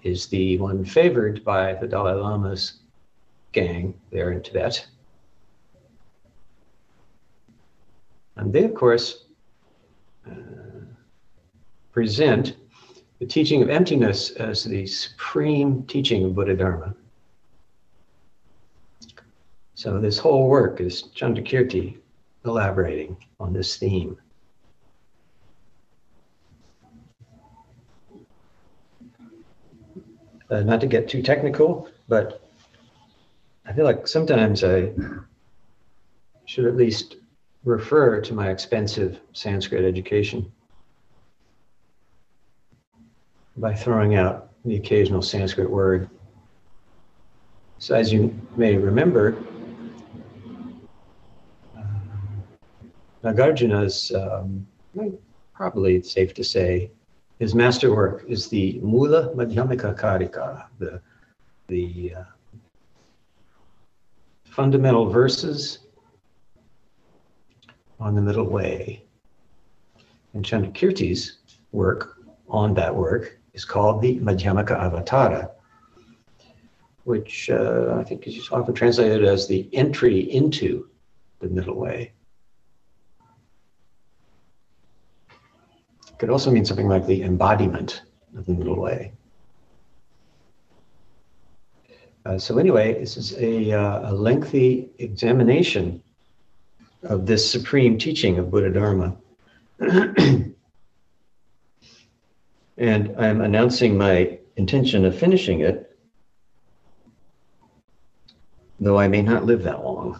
is 0.03 0.27
the 0.27 0.57
one 0.59 0.83
favored 0.83 1.43
by 1.43 1.73
the 1.73 1.87
Dalai 1.87 2.13
Lama's 2.13 2.79
gang 3.51 3.93
there 4.11 4.31
in 4.31 4.41
Tibet. 4.41 4.85
And 8.35 8.53
they, 8.53 8.63
of 8.63 8.73
course, 8.73 9.25
uh, 10.25 10.33
present 11.91 12.55
the 13.19 13.25
teaching 13.25 13.61
of 13.61 13.69
emptiness 13.69 14.31
as 14.31 14.63
the 14.63 14.87
supreme 14.87 15.83
teaching 15.83 16.23
of 16.23 16.35
Buddha 16.35 16.55
Dharma. 16.55 16.95
So 19.75 19.99
this 19.99 20.17
whole 20.17 20.47
work 20.47 20.81
is 20.81 21.03
Chandrakirti 21.15 21.97
elaborating 22.45 23.17
on 23.39 23.53
this 23.53 23.77
theme. 23.77 24.17
Uh, 30.49 30.61
not 30.61 30.81
to 30.81 30.87
get 30.87 31.07
too 31.07 31.21
technical, 31.21 31.89
but 32.07 32.48
I 33.69 33.73
feel 33.73 33.85
like 33.85 34.07
sometimes 34.07 34.63
I 34.63 34.91
should 36.45 36.65
at 36.65 36.75
least 36.75 37.17
refer 37.63 38.19
to 38.19 38.33
my 38.33 38.49
expensive 38.49 39.21
Sanskrit 39.33 39.85
education 39.85 40.51
by 43.57 43.75
throwing 43.75 44.15
out 44.15 44.49
the 44.65 44.75
occasional 44.75 45.21
Sanskrit 45.21 45.69
word. 45.69 46.09
So, 47.77 47.93
as 47.93 48.11
you 48.11 48.33
may 48.57 48.75
remember, 48.75 49.37
uh, 51.77 51.83
Nagarjuna's, 53.23 54.11
um, 54.15 54.65
probably 55.53 55.95
it's 55.95 56.11
safe 56.11 56.33
to 56.33 56.43
say, 56.43 56.89
his 57.37 57.53
masterwork 57.53 58.25
is 58.27 58.47
the 58.47 58.79
Mula 58.81 59.29
Madhyamika 59.35 59.95
Karika, 59.95 60.65
the, 60.79 60.99
the 61.67 62.15
uh, 62.17 62.23
fundamental 64.59 65.09
verses 65.09 65.79
on 67.97 68.13
the 68.13 68.21
middle 68.21 68.49
way. 68.49 69.01
And 70.33 70.43
Chandrakirti's 70.43 71.37
work 71.71 72.17
on 72.49 72.73
that 72.73 72.93
work 72.93 73.39
is 73.53 73.63
called 73.63 74.01
the 74.01 74.19
Madhyamaka 74.19 74.77
Avatara, 74.77 75.51
which 77.05 77.49
uh, 77.49 77.95
I 77.97 78.03
think 78.03 78.27
is 78.27 78.49
often 78.51 78.73
translated 78.73 79.23
as 79.23 79.47
the 79.47 79.69
entry 79.71 80.29
into 80.29 80.89
the 81.39 81.47
middle 81.47 81.75
way. 81.75 82.11
It 86.09 86.17
could 86.17 86.29
also 86.29 86.51
mean 86.51 86.65
something 86.65 86.89
like 86.89 87.07
the 87.07 87.23
embodiment 87.23 88.01
of 88.37 88.45
the 88.45 88.51
middle 88.51 88.81
way. 88.81 89.13
Uh, 92.25 92.37
so 92.37 92.57
anyway, 92.57 92.99
this 92.99 93.15
is 93.15 93.33
a, 93.37 93.71
uh, 93.71 94.11
a, 94.11 94.13
lengthy 94.13 94.89
examination 94.99 96.03
of 97.03 97.25
this 97.25 97.49
supreme 97.49 97.97
teaching 97.97 98.37
of 98.37 98.51
Buddha 98.51 98.69
Dharma. 98.71 99.15
and 99.79 100.55
I'm 102.77 103.41
announcing 103.41 103.97
my 103.97 104.37
intention 104.57 105.05
of 105.05 105.17
finishing 105.17 105.61
it, 105.61 105.97
though 108.81 108.99
I 108.99 109.07
may 109.07 109.21
not 109.21 109.45
live 109.45 109.63
that 109.63 109.81
long. 109.83 110.19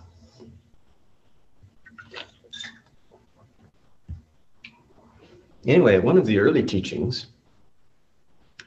Anyway, 5.65 5.99
one 5.99 6.17
of 6.17 6.25
the 6.25 6.39
early 6.39 6.63
teachings 6.63 7.27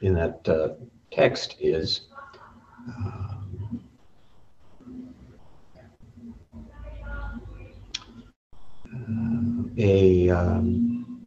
in 0.01 0.13
that 0.13 0.47
uh, 0.47 0.69
text 1.11 1.55
is 1.59 2.01
a 9.77 10.29
um, 10.29 11.25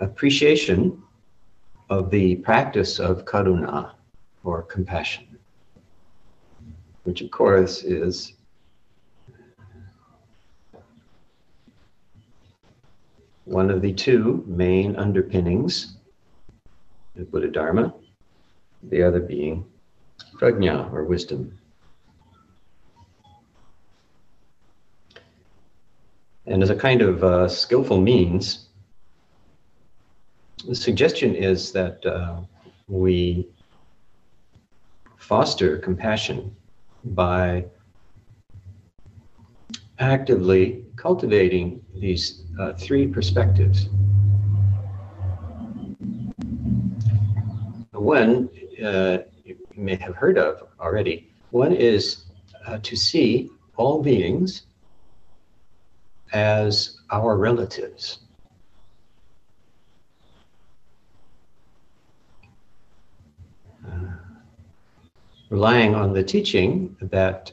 appreciation 0.00 1.02
of 1.88 2.10
the 2.10 2.36
practice 2.36 2.98
of 2.98 3.24
karuna 3.24 3.92
or 4.44 4.62
compassion, 4.62 5.38
which 7.04 7.20
of 7.20 7.30
course 7.30 7.82
is 7.82 8.34
one 13.44 13.70
of 13.70 13.80
the 13.80 13.92
two 13.92 14.44
main 14.46 14.96
underpinnings 14.96 15.96
of 17.16 17.30
Buddha 17.30 17.48
Dharma, 17.48 17.94
the 18.90 19.02
other 19.02 19.20
being 19.20 19.64
prajna 20.38 20.92
or 20.92 21.04
wisdom. 21.04 21.58
And 26.46 26.62
as 26.62 26.70
a 26.70 26.76
kind 26.76 27.02
of 27.02 27.24
uh, 27.24 27.48
skillful 27.48 28.00
means, 28.00 28.68
the 30.66 30.74
suggestion 30.74 31.34
is 31.34 31.72
that 31.72 32.04
uh, 32.06 32.40
we 32.86 33.48
foster 35.16 35.78
compassion 35.78 36.54
by 37.04 37.64
actively 39.98 40.84
cultivating 40.96 41.84
these 41.94 42.42
uh, 42.60 42.72
three 42.74 43.06
perspectives. 43.06 43.88
One 47.92 48.48
uh, 48.82 49.18
you 49.44 49.56
may 49.76 49.96
have 49.96 50.14
heard 50.14 50.38
of 50.38 50.68
already. 50.80 51.28
One 51.50 51.72
is 51.72 52.24
uh, 52.66 52.78
to 52.82 52.96
see 52.96 53.50
all 53.76 54.02
beings 54.02 54.62
as 56.32 56.98
our 57.10 57.36
relatives. 57.36 58.18
Uh, 63.86 63.90
relying 65.50 65.94
on 65.94 66.12
the 66.12 66.24
teaching 66.24 66.96
that 67.00 67.52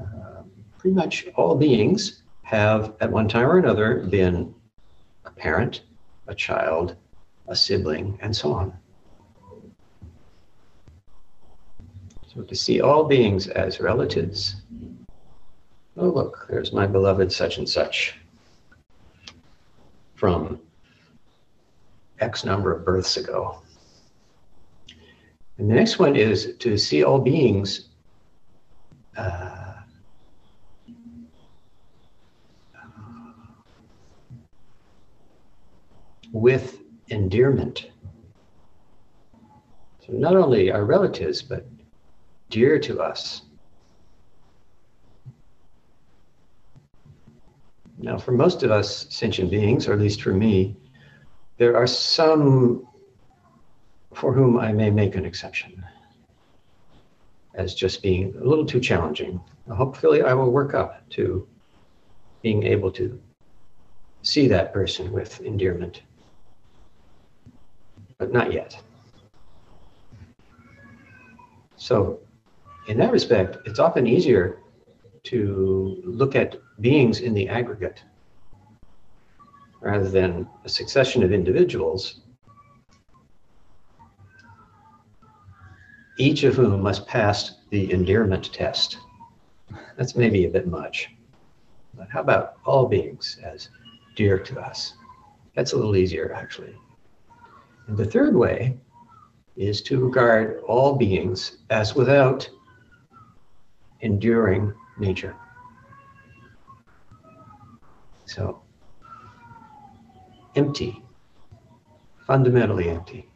uh, 0.00 0.42
pretty 0.78 0.94
much 0.94 1.26
all 1.36 1.56
beings 1.56 2.22
have, 2.42 2.94
at 3.00 3.10
one 3.10 3.28
time 3.28 3.46
or 3.46 3.58
another, 3.58 4.06
been 4.10 4.54
a 5.24 5.30
parent, 5.30 5.82
a 6.26 6.34
child, 6.34 6.96
a 7.48 7.56
sibling, 7.56 8.18
and 8.20 8.34
so 8.34 8.52
on. 8.52 8.79
So 12.32 12.42
to 12.42 12.54
see 12.54 12.80
all 12.80 13.04
beings 13.04 13.48
as 13.48 13.80
relatives. 13.80 14.54
Oh, 15.96 16.10
look, 16.10 16.46
there's 16.48 16.72
my 16.72 16.86
beloved 16.86 17.32
such 17.32 17.58
and 17.58 17.68
such 17.68 18.14
from 20.14 20.60
X 22.20 22.44
number 22.44 22.72
of 22.72 22.84
births 22.84 23.16
ago. 23.16 23.62
And 25.58 25.68
the 25.68 25.74
next 25.74 25.98
one 25.98 26.14
is 26.14 26.54
to 26.60 26.78
see 26.78 27.02
all 27.02 27.18
beings 27.18 27.88
uh, 29.16 29.74
with 36.30 36.78
endearment. 37.08 37.90
So 40.06 40.12
not 40.12 40.36
only 40.36 40.70
our 40.70 40.84
relatives, 40.84 41.42
but 41.42 41.66
dear 42.50 42.78
to 42.80 43.00
us. 43.00 43.42
Now, 47.96 48.18
for 48.18 48.32
most 48.32 48.62
of 48.62 48.70
us 48.70 49.06
sentient 49.10 49.50
beings, 49.50 49.86
or 49.86 49.92
at 49.92 50.00
least 50.00 50.22
for 50.22 50.32
me, 50.32 50.76
there 51.58 51.76
are 51.76 51.86
some 51.86 52.86
for 54.14 54.32
whom 54.34 54.58
I 54.58 54.72
may 54.72 54.90
make 54.90 55.14
an 55.14 55.24
exception 55.24 55.84
as 57.54 57.74
just 57.74 58.02
being 58.02 58.34
a 58.40 58.44
little 58.44 58.66
too 58.66 58.80
challenging. 58.80 59.40
Hopefully, 59.70 60.22
I 60.22 60.34
will 60.34 60.50
work 60.50 60.74
up 60.74 61.08
to 61.10 61.46
being 62.42 62.64
able 62.64 62.90
to 62.92 63.20
see 64.22 64.48
that 64.48 64.72
person 64.72 65.12
with 65.12 65.40
endearment, 65.42 66.02
but 68.18 68.32
not 68.32 68.52
yet. 68.52 68.80
So, 71.76 72.20
in 72.88 72.98
that 72.98 73.12
respect, 73.12 73.58
it's 73.66 73.78
often 73.78 74.06
easier 74.06 74.58
to 75.24 76.00
look 76.04 76.34
at 76.34 76.56
beings 76.80 77.20
in 77.20 77.34
the 77.34 77.48
aggregate 77.48 78.02
rather 79.80 80.08
than 80.08 80.48
a 80.64 80.68
succession 80.68 81.22
of 81.22 81.32
individuals, 81.32 82.20
each 86.18 86.44
of 86.44 86.54
whom 86.54 86.82
must 86.82 87.06
pass 87.06 87.56
the 87.70 87.90
endearment 87.92 88.52
test. 88.52 88.98
That's 89.96 90.16
maybe 90.16 90.44
a 90.44 90.50
bit 90.50 90.66
much. 90.66 91.10
But 91.94 92.08
how 92.10 92.20
about 92.20 92.56
all 92.66 92.86
beings 92.86 93.38
as 93.42 93.68
dear 94.16 94.38
to 94.38 94.60
us? 94.60 94.94
That's 95.54 95.72
a 95.72 95.76
little 95.76 95.96
easier, 95.96 96.32
actually. 96.34 96.74
And 97.86 97.96
the 97.96 98.04
third 98.04 98.36
way 98.36 98.76
is 99.56 99.82
to 99.82 100.04
regard 100.04 100.60
all 100.66 100.96
beings 100.96 101.58
as 101.70 101.94
without 101.94 102.48
enduring 104.02 104.72
nature. 104.98 105.36
So, 108.26 108.62
empty, 110.54 111.02
fundamentally 112.26 112.88
empty. 112.88 113.30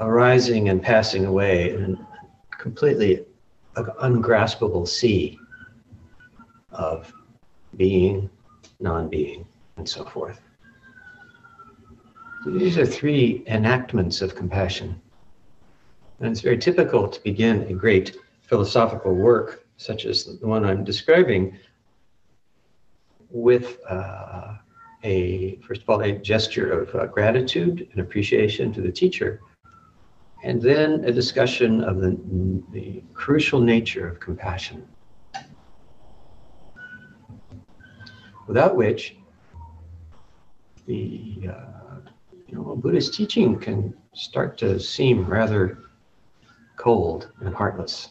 arising 0.00 0.68
and 0.68 0.82
passing 0.82 1.24
away 1.24 1.72
in 1.72 1.94
a 2.52 2.56
completely 2.56 3.24
ungraspable 4.00 4.86
sea 4.86 5.38
of 6.70 7.12
being, 7.76 8.28
non 8.80 9.08
being, 9.08 9.46
and 9.76 9.88
so 9.88 10.04
forth. 10.04 10.40
These 12.46 12.78
are 12.78 12.86
three 12.86 13.42
enactments 13.46 14.22
of 14.22 14.34
compassion. 14.34 15.00
And 16.20 16.30
it's 16.30 16.40
very 16.40 16.58
typical 16.58 17.08
to 17.08 17.22
begin 17.22 17.62
a 17.62 17.74
great 17.74 18.16
philosophical 18.42 19.14
work, 19.14 19.66
such 19.76 20.06
as 20.06 20.24
the 20.24 20.46
one 20.46 20.64
I'm 20.64 20.84
describing, 20.84 21.58
with 23.30 23.78
uh, 23.88 24.54
a, 25.04 25.56
first 25.66 25.82
of 25.82 25.90
all, 25.90 26.00
a 26.00 26.12
gesture 26.12 26.80
of 26.80 26.94
uh, 26.94 27.06
gratitude 27.06 27.88
and 27.92 28.00
appreciation 28.00 28.72
to 28.72 28.80
the 28.80 28.90
teacher, 28.90 29.40
and 30.42 30.62
then 30.62 31.04
a 31.04 31.12
discussion 31.12 31.82
of 31.84 32.00
the, 32.00 32.18
the 32.72 33.02
crucial 33.14 33.60
nature 33.60 34.08
of 34.08 34.20
compassion. 34.20 34.86
Without 38.46 38.76
which, 38.76 39.16
the 40.86 41.50
uh, 41.50 41.78
you 42.48 42.56
know, 42.56 42.76
Buddhist 42.76 43.14
teaching 43.14 43.58
can 43.58 43.94
start 44.14 44.56
to 44.58 44.80
seem 44.80 45.26
rather 45.26 45.78
cold 46.76 47.30
and 47.40 47.54
heartless. 47.54 48.10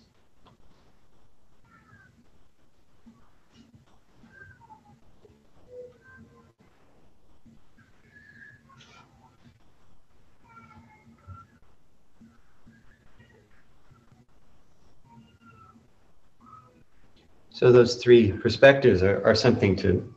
So 17.50 17.71
those 17.71 17.95
three 17.95 18.32
perspectives 18.34 19.02
are, 19.02 19.26
are 19.26 19.34
something 19.34 19.76
to 19.78 20.13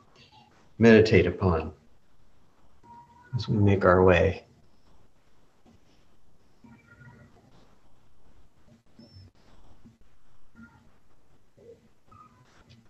meditate 0.78 1.26
upon 1.26 1.72
as 3.40 3.48
we 3.48 3.56
make 3.56 3.86
our 3.86 4.04
way. 4.04 4.44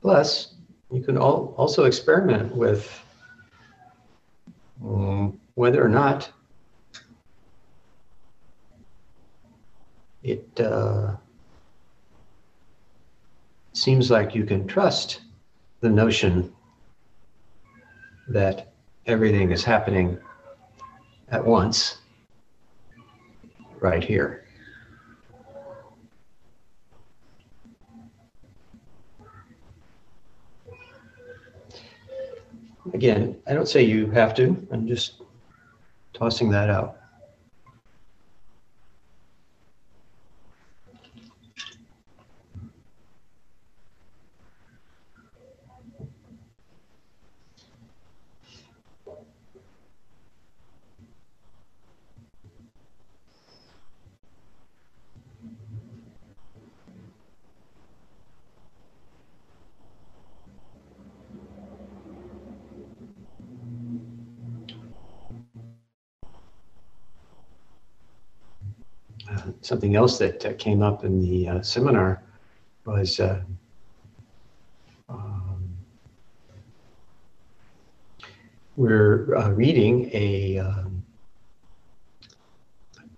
Plus, 0.02 0.54
you 0.90 1.02
can 1.02 1.16
all, 1.16 1.54
also 1.56 1.84
experiment 1.84 2.52
with 2.56 3.04
um, 4.82 5.38
whether 5.54 5.84
or 5.84 5.88
not 5.88 6.32
it 10.24 10.48
uh, 10.58 11.14
seems 13.72 14.10
like 14.10 14.34
you 14.34 14.44
can 14.44 14.66
trust 14.66 15.20
the 15.80 15.88
notion 15.88 16.52
that 18.26 18.72
everything 19.06 19.52
is 19.52 19.62
happening 19.62 20.18
at 21.30 21.44
once 21.44 21.98
right 23.80 24.02
here. 24.02 24.44
Again, 32.92 33.36
I 33.46 33.54
don't 33.54 33.68
say 33.68 33.82
you 33.82 34.10
have 34.10 34.34
to, 34.34 34.66
I'm 34.72 34.86
just 34.86 35.22
tossing 36.12 36.50
that 36.50 36.68
out. 36.68 36.99
Something 69.62 69.94
else 69.94 70.18
that 70.18 70.44
uh, 70.44 70.52
came 70.54 70.82
up 70.82 71.04
in 71.04 71.20
the 71.20 71.48
uh, 71.48 71.62
seminar 71.62 72.22
was 72.86 73.20
uh, 73.20 73.42
um, 75.08 75.68
we're 78.76 79.36
uh, 79.36 79.50
reading 79.50 80.10
a, 80.14 80.58
um, 80.58 81.02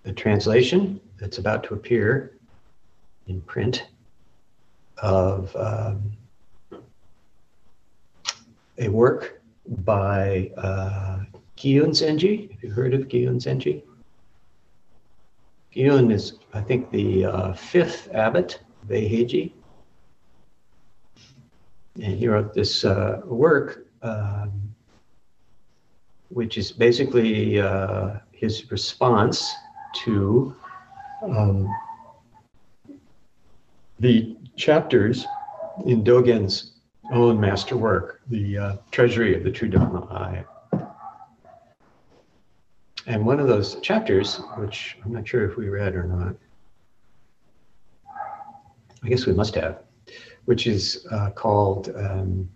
a 0.05 0.11
translation 0.11 0.99
that's 1.19 1.37
about 1.37 1.63
to 1.63 1.73
appear 1.75 2.37
in 3.27 3.39
print 3.41 3.85
of 4.97 5.55
um, 5.55 6.11
a 8.77 8.89
work 8.89 9.41
by 9.85 10.51
uh, 10.57 11.19
Zenji. 11.57 12.51
Have 12.51 12.63
you 12.63 12.71
heard 12.71 12.93
of 12.93 13.07
Giun 13.07 13.35
Zenji? 13.35 13.83
Giun 15.75 16.11
is, 16.11 16.39
I 16.53 16.61
think, 16.61 16.91
the 16.91 17.25
uh, 17.25 17.53
fifth 17.53 18.09
abbot 18.13 18.59
of 18.83 18.89
Eiheiji. 18.89 19.53
And 21.95 22.17
he 22.17 22.27
wrote 22.27 22.53
this 22.53 22.85
uh, 22.85 23.21
work, 23.25 23.87
um, 24.01 24.51
which 26.29 26.57
is 26.57 26.71
basically 26.71 27.59
uh, 27.59 28.17
his 28.31 28.71
response 28.71 29.53
to 30.03 30.55
um, 31.23 31.67
the 33.99 34.35
chapters 34.55 35.25
in 35.85 36.03
Dogen's 36.03 36.73
own 37.11 37.39
master 37.39 37.77
work, 37.77 38.21
the 38.27 38.57
uh, 38.57 38.75
Treasury 38.91 39.35
of 39.35 39.43
the 39.43 39.51
True 39.51 39.69
Dharma 39.69 40.05
Eye 40.11 40.45
and 43.05 43.25
one 43.25 43.39
of 43.39 43.47
those 43.47 43.79
chapters, 43.81 44.37
which 44.57 44.97
I'm 45.03 45.11
not 45.11 45.27
sure 45.27 45.49
if 45.49 45.57
we 45.57 45.69
read 45.69 45.95
or 45.95 46.03
not, 46.03 46.35
I 49.03 49.09
guess 49.09 49.25
we 49.25 49.33
must 49.33 49.55
have, 49.55 49.79
which 50.45 50.67
is 50.67 51.05
uh, 51.11 51.31
called, 51.31 51.93
um, 51.95 52.49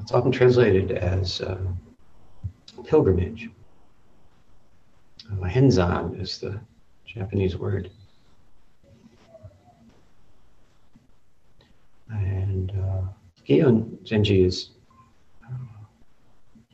it's 0.00 0.12
often 0.12 0.32
translated 0.32 0.92
as 0.92 1.40
uh, 1.40 1.58
pilgrimage. 2.84 3.48
Uh, 5.30 5.44
henzan 5.44 6.20
is 6.20 6.38
the 6.38 6.58
Japanese 7.06 7.56
word. 7.56 7.90
And 12.10 12.72
uh, 12.72 13.02
Giun 13.48 13.98
Zenji 14.04 14.44
is 14.44 14.70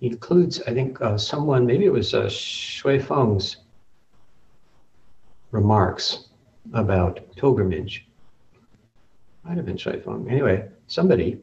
includes, 0.01 0.63
I 0.63 0.75
think, 0.75 1.01
uh, 1.01 1.19
someone, 1.19 1.67
maybe 1.67 1.85
it 1.85 1.93
was 1.93 2.15
uh, 2.15 2.29
Shui 2.29 2.99
Feng's 2.99 3.57
remarks 5.51 6.29
about 6.73 7.21
pilgrimage. 7.37 8.07
Might 9.45 9.57
have 9.57 9.67
been 9.67 9.77
Shui 9.77 10.01
Feng. 10.01 10.29
Anyway, 10.31 10.69
somebody, 10.87 11.41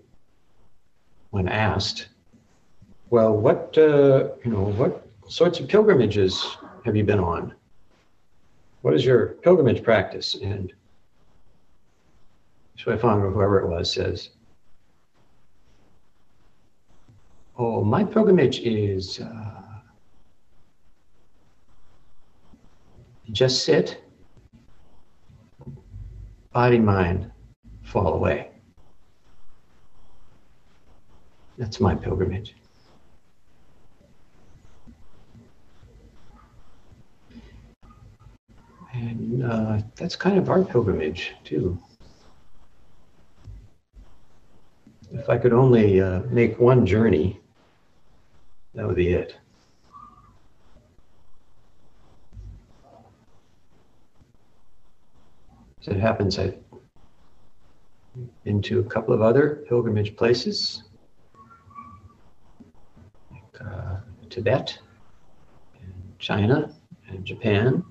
when 1.31 1.47
asked, 1.47 2.09
well, 3.09 3.35
what, 3.35 3.77
uh, 3.77 4.29
you 4.43 4.51
know, 4.51 4.65
what 4.77 5.07
sorts 5.27 5.59
of 5.59 5.67
pilgrimages 5.67 6.57
have 6.85 6.95
you 6.95 7.03
been 7.03 7.19
on? 7.19 7.53
What 8.83 8.93
is 8.93 9.03
your 9.03 9.27
pilgrimage 9.41 9.83
practice? 9.83 10.35
And 10.35 10.71
Shui 12.75 12.97
Feng 12.97 13.21
or 13.21 13.31
whoever 13.31 13.59
it 13.59 13.67
was 13.67 13.91
says, 13.91 14.29
Oh, 17.57 17.85
my 17.85 18.03
pilgrimage 18.03 18.59
is 18.59 19.21
uh, 19.21 19.61
just 23.31 23.63
sit, 23.63 24.03
body, 26.51 26.79
mind, 26.79 27.31
fall 27.81 28.15
away. 28.15 28.51
That's 31.57 31.79
my 31.79 31.95
pilgrimage. 31.95 32.55
And 38.93 39.43
uh, 39.43 39.79
that's 39.95 40.17
kind 40.17 40.37
of 40.37 40.49
our 40.49 40.63
pilgrimage, 40.63 41.31
too. 41.45 41.77
If 45.13 45.29
I 45.29 45.37
could 45.37 45.53
only 45.53 46.01
uh, 46.01 46.19
make 46.23 46.59
one 46.59 46.85
journey, 46.85 47.39
that 48.75 48.85
would 48.85 48.95
be 48.95 49.09
it. 49.09 49.37
As 55.81 55.87
it 55.87 55.99
happens, 55.99 56.37
I've 56.37 56.57
been 58.43 58.61
to 58.63 58.79
a 58.79 58.83
couple 58.83 59.13
of 59.13 59.21
other 59.21 59.63
pilgrimage 59.67 60.15
places, 60.15 60.83
like 63.31 63.61
uh, 63.61 63.97
Tibet, 64.29 64.77
and 65.81 66.19
China, 66.19 66.73
and 67.07 67.23
Japan. 67.23 67.83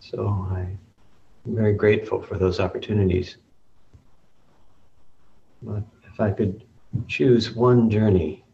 So 0.00 0.26
I'm 0.50 0.78
very 1.44 1.74
grateful 1.74 2.22
for 2.22 2.38
those 2.38 2.60
opportunities. 2.60 3.36
But 5.60 5.82
if 6.10 6.20
I 6.20 6.30
could 6.30 6.64
choose 7.08 7.54
one 7.54 7.90
journey, 7.90 8.44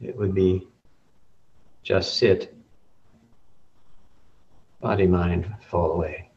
it 0.00 0.16
would 0.16 0.34
be 0.34 0.66
just 1.82 2.16
sit, 2.16 2.54
body, 4.80 5.06
mind 5.06 5.52
fall 5.68 5.92
away. 5.92 6.30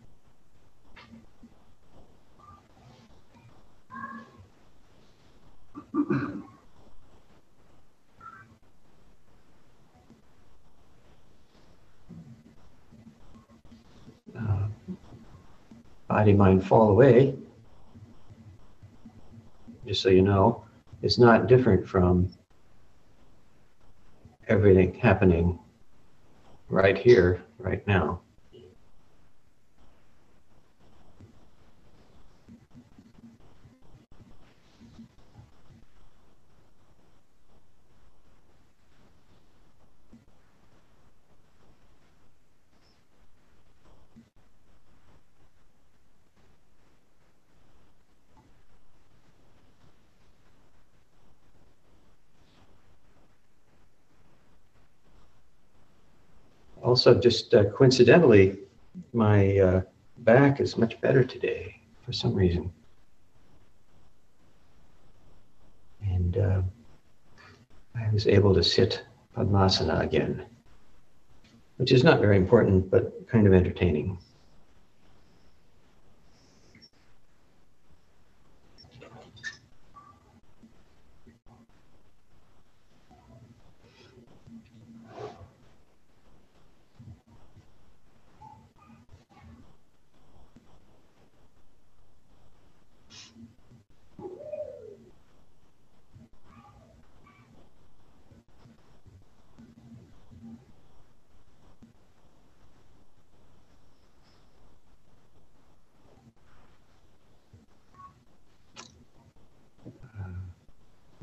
Uh, 14.37 14.67
body, 16.07 16.33
mind 16.33 16.65
fall 16.65 16.89
away, 16.89 17.35
just 19.85 20.01
so 20.01 20.09
you 20.09 20.21
know, 20.21 20.65
is 21.01 21.19
not 21.19 21.47
different 21.47 21.87
from 21.87 22.29
everything 24.47 24.93
happening 24.95 25.59
right 26.69 26.97
here, 26.97 27.43
right 27.59 27.85
now. 27.87 28.22
Also, 56.93 57.15
just 57.19 57.55
uh, 57.55 57.63
coincidentally, 57.71 58.59
my 59.13 59.57
uh, 59.57 59.81
back 60.19 60.59
is 60.59 60.77
much 60.77 61.01
better 61.01 61.23
today 61.23 61.81
for 62.05 62.13
some 62.13 62.35
reason. 62.35 62.71
And 66.03 66.37
uh, 66.37 66.61
I 67.95 68.13
was 68.13 68.27
able 68.27 68.53
to 68.53 68.63
sit 68.63 69.01
Padmasana 69.35 70.01
again, 70.01 70.45
which 71.77 71.91
is 71.91 72.03
not 72.03 72.19
very 72.19 72.37
important, 72.37 72.91
but 72.91 73.27
kind 73.27 73.47
of 73.47 73.53
entertaining. 73.53 74.19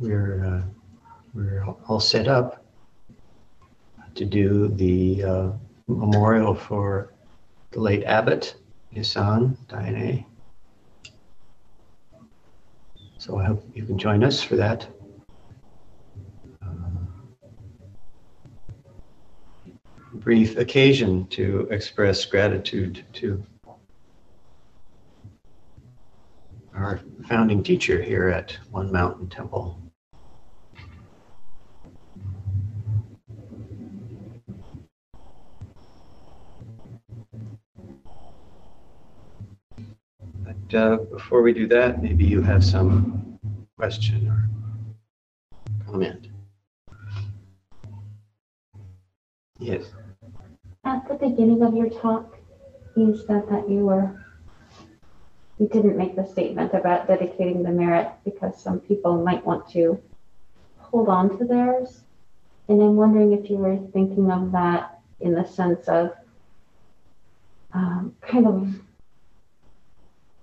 We're 0.01 0.45
uh, 0.45 0.63
we're 1.35 1.65
all 1.87 2.01
set 2.01 2.27
up 2.27 2.65
to 4.15 4.25
do 4.25 4.69
the 4.69 5.23
uh, 5.23 5.51
memorial 5.87 6.55
for 6.55 7.13
the 7.71 7.81
late 7.81 8.03
abbot 8.05 8.57
Isan 8.93 9.57
Diane. 9.69 10.25
So 13.19 13.39
I 13.39 13.45
hope 13.45 13.65
you 13.75 13.85
can 13.85 13.99
join 13.99 14.25
us 14.25 14.43
for 14.43 14.57
that. 14.57 14.89
Uh, 16.63 16.69
brief 20.15 20.57
occasion 20.57 21.27
to 21.29 21.69
express 21.71 22.25
gratitude 22.25 23.05
to 23.13 23.45
our 26.75 26.99
founding 27.29 27.63
teacher 27.63 28.03
here 28.03 28.29
at 28.29 28.57
One 28.71 28.91
Mountain 28.91 29.29
Temple. 29.29 29.79
Uh, 40.75 40.97
before 40.97 41.43
we 41.43 41.53
do 41.53 41.67
that, 41.69 42.03
maybe 42.03 42.25
you 42.25 42.43
have 42.43 42.65
some 42.65 43.39
question 43.77 44.29
or 44.29 44.49
comment. 45.85 46.29
Yes. 49.59 49.85
At 50.85 51.07
the 51.09 51.15
beginning 51.15 51.63
of 51.63 51.75
your 51.75 51.91
talk, 51.91 52.37
you 52.97 53.17
said 53.27 53.49
that 53.51 53.69
you 53.69 53.85
were, 53.87 54.25
you 55.59 55.69
didn't 55.69 55.97
make 55.97 56.17
the 56.17 56.27
statement 56.27 56.73
about 56.73 57.07
dedicating 57.07 57.63
the 57.63 57.71
merit 57.71 58.11
because 58.25 58.61
some 58.61 58.81
people 58.81 59.23
might 59.23 59.45
want 59.45 59.69
to 59.71 60.01
hold 60.79 61.09
on 61.09 61.39
to 61.39 61.45
theirs. 61.45 62.01
And 62.69 62.81
I'm 62.81 62.97
wondering 62.97 63.33
if 63.33 63.51
you 63.51 63.57
were 63.57 63.77
thinking 63.93 64.31
of 64.31 64.53
that 64.53 65.01
in 65.21 65.35
the 65.35 65.45
sense 65.47 65.89
of 65.89 66.13
um, 67.73 68.17
kind 68.21 68.47
of 68.47 68.75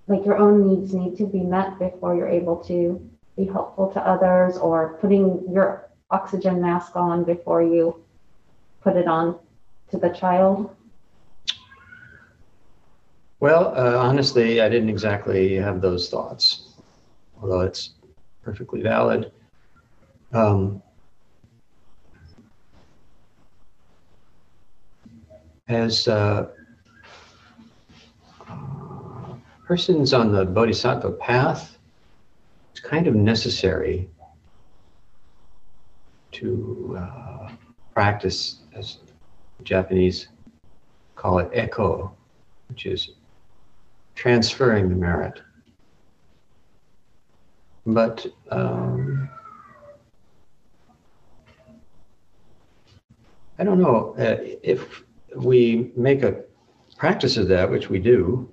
like 0.08 0.24
your 0.24 0.38
own 0.38 0.66
needs 0.66 0.94
need 0.94 1.16
to 1.18 1.26
be 1.26 1.40
met 1.40 1.78
before 1.78 2.16
you're 2.16 2.28
able 2.28 2.56
to 2.64 3.00
be 3.36 3.44
helpful 3.44 3.92
to 3.92 4.00
others 4.00 4.56
or 4.56 4.98
putting 5.00 5.46
your 5.52 5.88
oxygen 6.10 6.60
mask 6.60 6.96
on 6.96 7.24
before 7.24 7.62
you 7.62 8.02
put 8.80 8.96
it 8.96 9.06
on 9.06 9.38
to 9.90 9.98
the 9.98 10.08
child. 10.08 10.74
Well, 13.40 13.72
uh, 13.76 13.96
honestly, 13.98 14.60
I 14.60 14.68
didn't 14.68 14.88
exactly 14.88 15.54
have 15.54 15.80
those 15.80 16.08
thoughts, 16.08 16.70
although 17.40 17.60
it's 17.60 17.94
perfectly 18.42 18.82
valid. 18.82 19.30
Um, 20.32 20.82
as 25.68 26.08
uh, 26.08 26.48
uh, 28.48 28.54
persons 29.68 30.14
on 30.14 30.32
the 30.32 30.46
bodhisattva 30.46 31.10
path, 31.12 31.76
it's 32.70 32.80
kind 32.80 33.06
of 33.06 33.14
necessary 33.14 34.08
to 36.32 36.96
uh, 36.98 37.50
practice, 37.92 38.60
as 38.74 39.00
Japanese 39.64 40.28
call 41.16 41.38
it, 41.40 41.52
eko, 41.52 42.10
which 42.70 42.86
is 42.86 43.10
transferring 44.14 44.88
the 44.88 44.94
merit. 44.94 45.42
But 47.84 48.26
um, 48.50 49.28
I 53.58 53.64
don't 53.64 53.80
know 53.80 54.14
uh, 54.18 54.36
if 54.62 55.02
we 55.36 55.92
make 55.94 56.22
a 56.22 56.42
practice 56.96 57.36
of 57.36 57.48
that, 57.48 57.70
which 57.70 57.90
we 57.90 57.98
do. 57.98 58.48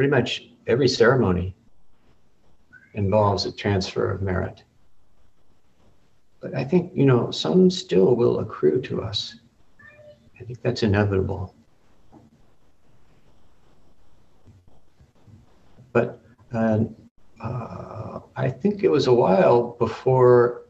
Pretty 0.00 0.12
much 0.12 0.44
every 0.66 0.88
ceremony 0.88 1.54
involves 2.94 3.44
a 3.44 3.52
transfer 3.52 4.10
of 4.10 4.22
merit. 4.22 4.64
But 6.40 6.54
I 6.54 6.64
think, 6.64 6.92
you 6.94 7.04
know, 7.04 7.30
some 7.30 7.70
still 7.70 8.16
will 8.16 8.38
accrue 8.38 8.80
to 8.80 9.02
us. 9.02 9.40
I 10.40 10.44
think 10.44 10.62
that's 10.62 10.82
inevitable. 10.84 11.54
But 15.92 16.22
uh, 16.54 16.84
uh, 17.42 18.20
I 18.36 18.48
think 18.48 18.82
it 18.82 18.90
was 18.90 19.06
a 19.06 19.12
while 19.12 19.76
before, 19.78 20.62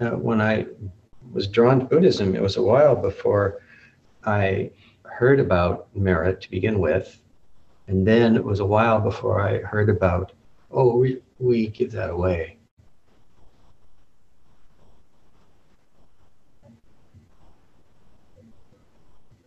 uh, 0.00 0.12
when 0.12 0.40
I 0.40 0.64
was 1.30 1.48
drawn 1.48 1.80
to 1.80 1.84
Buddhism, 1.84 2.34
it 2.34 2.40
was 2.40 2.56
a 2.56 2.62
while 2.62 2.96
before 2.96 3.60
I 4.24 4.70
heard 5.04 5.38
about 5.38 5.94
merit 5.94 6.40
to 6.40 6.50
begin 6.50 6.78
with. 6.78 7.20
And 7.90 8.06
then 8.06 8.36
it 8.36 8.44
was 8.44 8.60
a 8.60 8.64
while 8.64 9.00
before 9.00 9.40
I 9.40 9.58
heard 9.58 9.90
about, 9.90 10.30
oh, 10.70 10.96
we, 10.96 11.20
we 11.40 11.66
give 11.66 11.90
that 11.90 12.10
away. 12.10 12.56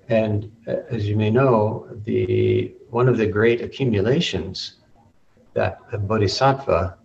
And 0.10 0.52
uh, 0.68 0.76
as 0.90 1.08
you 1.08 1.16
may 1.16 1.30
know, 1.30 1.88
the 2.04 2.74
one 2.90 3.08
of 3.08 3.18
the 3.18 3.28
great 3.28 3.62
accumulations 3.62 4.74
that 5.54 5.80
a 5.94 5.98
bodhisattva 5.98 6.98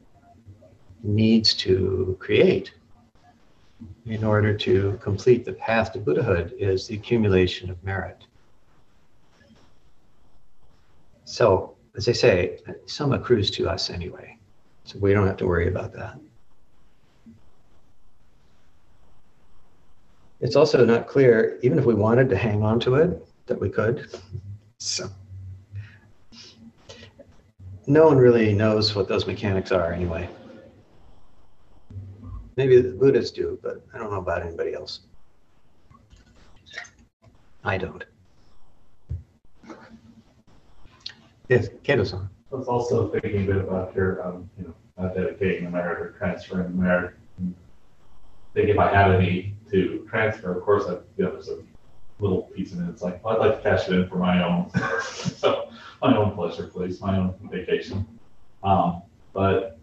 needs 1.05 1.55
to 1.55 2.17
create 2.19 2.75
in 4.07 4.25
order 4.25 4.53
to 4.59 4.99
complete 5.01 5.45
the 5.45 5.53
path 5.53 5.93
to 5.93 6.01
Buddhahood 6.01 6.53
is 6.59 6.89
the 6.89 6.97
accumulation 6.97 7.71
of 7.71 7.83
merit. 7.85 8.28
So, 11.29 11.77
as 11.95 12.09
I 12.09 12.13
say, 12.13 12.59
some 12.87 13.13
accrues 13.13 13.51
to 13.51 13.69
us 13.69 13.91
anyway, 13.91 14.39
so 14.85 14.99
we 14.99 15.13
don't 15.13 15.27
have 15.27 15.37
to 15.37 15.47
worry 15.47 15.69
about 15.69 15.93
that. 15.93 16.19
It's 20.41 20.57
also 20.57 20.87
not 20.87 21.07
clear, 21.07 21.59
even 21.63 21.79
if 21.79 21.85
we 21.85 21.93
wanted 21.93 22.31
to 22.31 22.37
hang 22.37 22.63
on 22.63 22.81
to 22.81 22.95
it, 22.95 23.29
that 23.45 23.61
we 23.61 23.69
could. 23.69 24.09
So, 24.79 25.11
no 27.87 28.07
one 28.07 28.17
really 28.17 28.55
knows 28.55 28.95
what 28.95 29.07
those 29.07 29.27
mechanics 29.27 29.71
are 29.71 29.93
anyway. 29.93 30.31
Maybe 32.57 32.81
the 32.81 32.93
Buddhists 32.93 33.33
do, 33.33 33.59
but 33.63 33.85
I 33.93 33.99
don't 33.99 34.11
know 34.11 34.17
about 34.17 34.41
anybody 34.41 34.73
else. 34.73 35.01
I 37.65 37.77
don't. 37.77 38.03
Yes, 41.49 41.69
Kato-san. 41.83 42.29
I 42.53 42.57
was 42.57 42.69
also 42.69 43.09
thinking 43.09 43.45
a 43.45 43.47
bit 43.47 43.57
about 43.57 43.95
your, 43.95 44.27
um, 44.27 44.51
you 44.59 44.65
know, 44.65 44.75
not 44.99 45.15
dedicating 45.15 45.65
the 45.65 45.71
merit 45.71 46.01
or 46.01 46.13
transferring 46.19 46.77
the 46.77 46.83
merit. 46.83 47.15
Think 48.55 48.69
if 48.69 48.79
I 48.79 48.93
had 48.93 49.13
any 49.13 49.55
to 49.71 50.07
transfer, 50.09 50.57
of 50.57 50.63
course, 50.63 50.85
I, 50.87 50.95
you 51.17 51.25
know, 51.25 51.33
there's 51.33 51.49
a 51.49 51.59
little 52.19 52.43
piece 52.43 52.73
in 52.73 52.85
it. 52.85 52.91
It's 52.91 53.03
like, 53.03 53.25
well, 53.25 53.35
I'd 53.35 53.47
like 53.47 53.63
to 53.63 53.63
cash 53.63 53.89
it 53.89 53.95
in 53.95 54.09
for 54.09 54.17
my 54.17 54.43
own, 54.43 54.71
so 55.03 55.71
my 56.03 56.17
own 56.17 56.35
pleasure, 56.35 56.67
please, 56.67 57.01
my 57.01 57.17
own 57.17 57.35
vacation. 57.51 58.07
Um, 58.63 59.03
but 59.33 59.79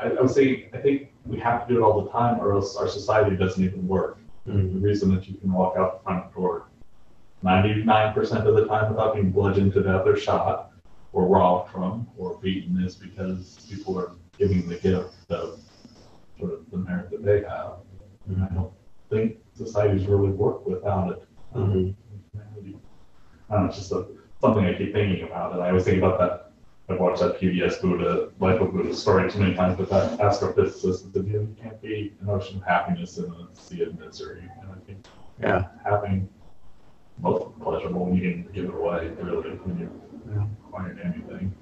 I, 0.00 0.08
I 0.08 0.20
was 0.20 0.34
thinking, 0.34 0.70
I 0.72 0.78
think 0.78 1.12
we 1.26 1.38
have 1.40 1.66
to 1.66 1.74
do 1.74 1.80
it 1.80 1.84
all 1.84 2.02
the 2.02 2.10
time, 2.10 2.40
or 2.40 2.52
else 2.54 2.76
our 2.76 2.88
society 2.88 3.36
doesn't 3.36 3.62
even 3.62 3.86
work. 3.86 4.18
The 4.46 4.54
reason 4.54 5.14
that 5.14 5.28
you 5.28 5.34
can 5.34 5.52
walk 5.52 5.76
out 5.76 5.98
the 5.98 6.04
front 6.04 6.34
door 6.34 6.64
99% 7.44 8.16
of 8.46 8.54
the 8.54 8.66
time 8.66 8.90
without 8.90 9.14
being 9.14 9.30
bludgeoned 9.30 9.72
to 9.74 9.82
death 9.82 10.06
or 10.06 10.16
shot 10.16 10.72
or 11.12 11.26
robbed 11.26 11.70
from 11.70 12.06
or 12.16 12.38
beaten 12.38 12.82
is 12.82 12.94
because 12.96 13.66
people 13.70 13.98
are 13.98 14.12
giving 14.38 14.68
the 14.68 14.76
gift 14.76 15.14
of 15.30 15.60
sort 16.38 16.52
of 16.52 16.70
the 16.70 16.76
merit 16.76 17.10
that 17.10 17.24
they 17.24 17.42
have. 17.42 17.74
And 18.28 18.44
I 18.44 18.48
don't 18.48 18.72
think 19.10 19.38
societies 19.54 20.06
really 20.06 20.30
work 20.30 20.66
without 20.66 21.12
it. 21.12 21.28
Mhm. 21.54 21.94
I 23.50 23.54
don't 23.54 23.62
know, 23.62 23.68
it's 23.68 23.78
just 23.78 23.92
a, 23.92 24.06
something 24.40 24.64
I 24.64 24.74
keep 24.74 24.92
thinking 24.92 25.24
about. 25.26 25.52
And 25.54 25.62
I 25.62 25.68
always 25.68 25.84
think 25.84 25.98
about 25.98 26.18
that. 26.18 26.52
I've 26.90 27.00
watched 27.00 27.20
that 27.20 27.38
PBS 27.38 27.80
Buddha, 27.82 28.30
Life 28.38 28.60
of 28.60 28.72
Buddha 28.72 28.94
story 28.94 29.30
too 29.30 29.40
many 29.40 29.54
times, 29.54 29.76
but 29.76 29.90
that 29.90 30.18
astrophysicist 30.20 31.12
said, 31.12 31.26
you 31.26 31.32
know, 31.32 31.40
you 31.40 31.56
can't 31.60 31.80
be 31.82 32.14
an 32.20 32.28
ocean 32.30 32.58
of 32.58 32.62
happiness 32.64 33.18
in 33.18 33.24
a 33.24 33.54
sea 33.54 33.82
of 33.82 33.98
misery. 33.98 34.42
And 34.62 34.70
I 34.70 34.74
think 34.86 35.04
Yeah. 35.40 35.68
having 35.84 36.28
both 37.18 37.58
pleasurable 37.60 38.14
you 38.14 38.20
can 38.32 38.52
give 38.52 38.66
it 38.66 38.74
away, 38.74 39.08
really, 39.20 39.50
when 39.50 39.78
you 39.78 39.90
Yeah. 40.30 40.46
Acquire 40.68 40.98
anything. 41.02 41.54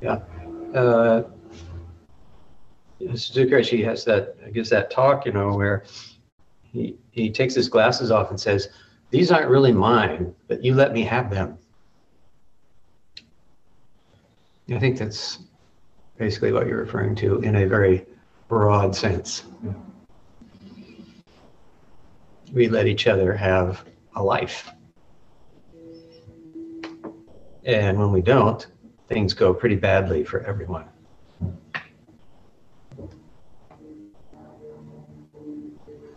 Yeah. 0.00 0.18
Uh, 0.74 1.22
Suzuki 3.14 3.82
has 3.82 4.04
that, 4.04 4.52
gives 4.52 4.70
that 4.70 4.90
talk, 4.90 5.24
you 5.24 5.32
know, 5.32 5.54
where 5.54 5.84
he, 6.62 6.96
he 7.10 7.30
takes 7.30 7.54
his 7.54 7.68
glasses 7.68 8.10
off 8.10 8.30
and 8.30 8.38
says, 8.38 8.68
These 9.10 9.30
aren't 9.30 9.48
really 9.48 9.72
mine, 9.72 10.34
but 10.48 10.62
you 10.62 10.74
let 10.74 10.92
me 10.92 11.02
have 11.02 11.30
them. 11.30 11.56
I 14.72 14.78
think 14.78 14.98
that's 14.98 15.38
basically 16.16 16.52
what 16.52 16.66
you're 16.66 16.78
referring 16.78 17.16
to 17.16 17.40
in 17.40 17.56
a 17.56 17.66
very 17.66 18.06
broad 18.48 18.94
sense. 18.94 19.44
Yeah. 19.64 19.72
We 22.52 22.68
let 22.68 22.86
each 22.86 23.06
other 23.06 23.32
have 23.34 23.84
a 24.14 24.22
life. 24.22 24.70
And 27.64 27.98
when 27.98 28.10
we 28.10 28.22
don't, 28.22 28.66
things 29.08 29.34
go 29.34 29.52
pretty 29.52 29.76
badly 29.76 30.24
for 30.24 30.40
everyone. 30.40 30.86
I 31.42 31.48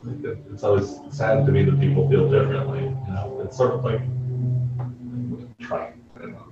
think 0.06 0.22
that 0.22 0.38
It's 0.52 0.64
always 0.64 1.00
sad 1.10 1.46
to 1.46 1.52
me 1.52 1.64
that 1.64 1.80
people 1.80 2.10
feel 2.10 2.30
differently, 2.30 2.82
you 2.82 3.14
know, 3.14 3.42
it's 3.44 3.58
sort 3.58 3.72
of 3.72 3.84
like 3.84 4.02
trying, 5.60 6.02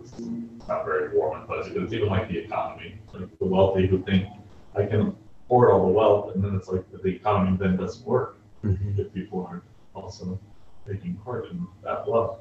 it's 0.04 0.20
not 0.68 0.86
very 0.86 1.16
warm 1.16 1.40
and 1.40 1.48
fuzzy, 1.48 1.74
but 1.74 1.84
it's 1.84 1.94
even 1.94 2.10
like 2.10 2.30
the 2.30 2.38
economy, 2.38 3.00
like 3.14 3.40
the 3.40 3.46
wealthy 3.46 3.88
who 3.88 4.02
think 4.04 4.28
I 4.76 4.86
can 4.86 5.16
afford 5.46 5.72
all 5.72 5.86
the 5.86 5.92
wealth, 5.92 6.36
and 6.36 6.44
then 6.44 6.56
it's 6.56 6.70
like 6.70 6.84
the 6.92 7.10
economy 7.10 7.58
then 7.58 7.78
doesn't 7.78 8.06
work 8.06 8.38
mm-hmm. 8.64 9.00
if 9.00 9.14
people 9.14 9.46
aren't 9.50 9.64
also 9.94 10.40
taking 10.88 11.16
part 11.16 11.52
in 11.52 11.68
that 11.84 12.08
wealth. 12.08 12.40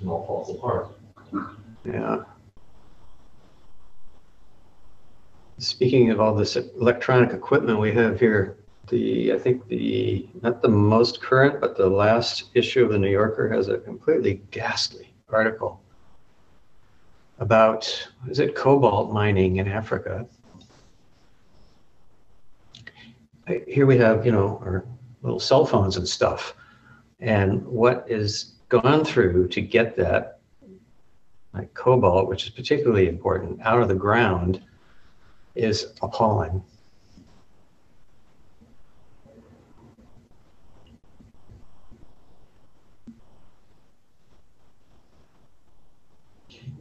It 0.00 0.08
all 0.08 0.26
falls 0.26 0.50
apart. 0.50 0.88
Yeah. 1.84 2.22
Speaking 5.58 6.10
of 6.10 6.20
all 6.20 6.34
this 6.34 6.56
electronic 6.56 7.32
equipment 7.32 7.78
we 7.78 7.92
have 7.92 8.20
here, 8.20 8.58
the, 8.88 9.32
I 9.32 9.38
think 9.38 9.66
the, 9.68 10.28
not 10.42 10.62
the 10.62 10.68
most 10.68 11.22
current, 11.22 11.60
but 11.60 11.76
the 11.76 11.88
last 11.88 12.50
issue 12.54 12.84
of 12.84 12.92
the 12.92 12.98
New 12.98 13.10
Yorker 13.10 13.48
has 13.48 13.68
a 13.68 13.78
completely 13.78 14.42
ghastly 14.50 15.12
article 15.28 15.80
about, 17.38 18.08
is 18.28 18.38
it 18.38 18.54
cobalt 18.54 19.12
mining 19.12 19.56
in 19.56 19.68
Africa? 19.68 20.26
Here 23.66 23.86
we 23.86 23.96
have, 23.98 24.26
you 24.26 24.32
know, 24.32 24.60
our 24.62 24.84
little 25.22 25.40
cell 25.40 25.64
phones 25.64 25.96
and 25.96 26.08
stuff. 26.08 26.54
And 27.20 27.64
what 27.66 28.04
is 28.08 28.54
gone 28.68 29.04
through 29.04 29.48
to 29.48 29.60
get 29.60 29.96
that 29.96 30.35
like 31.56 31.72
cobalt, 31.74 32.28
which 32.28 32.44
is 32.44 32.50
particularly 32.50 33.08
important, 33.08 33.60
out 33.62 33.80
of 33.80 33.88
the 33.88 33.94
ground 33.94 34.62
is 35.54 35.94
appalling. 36.02 36.62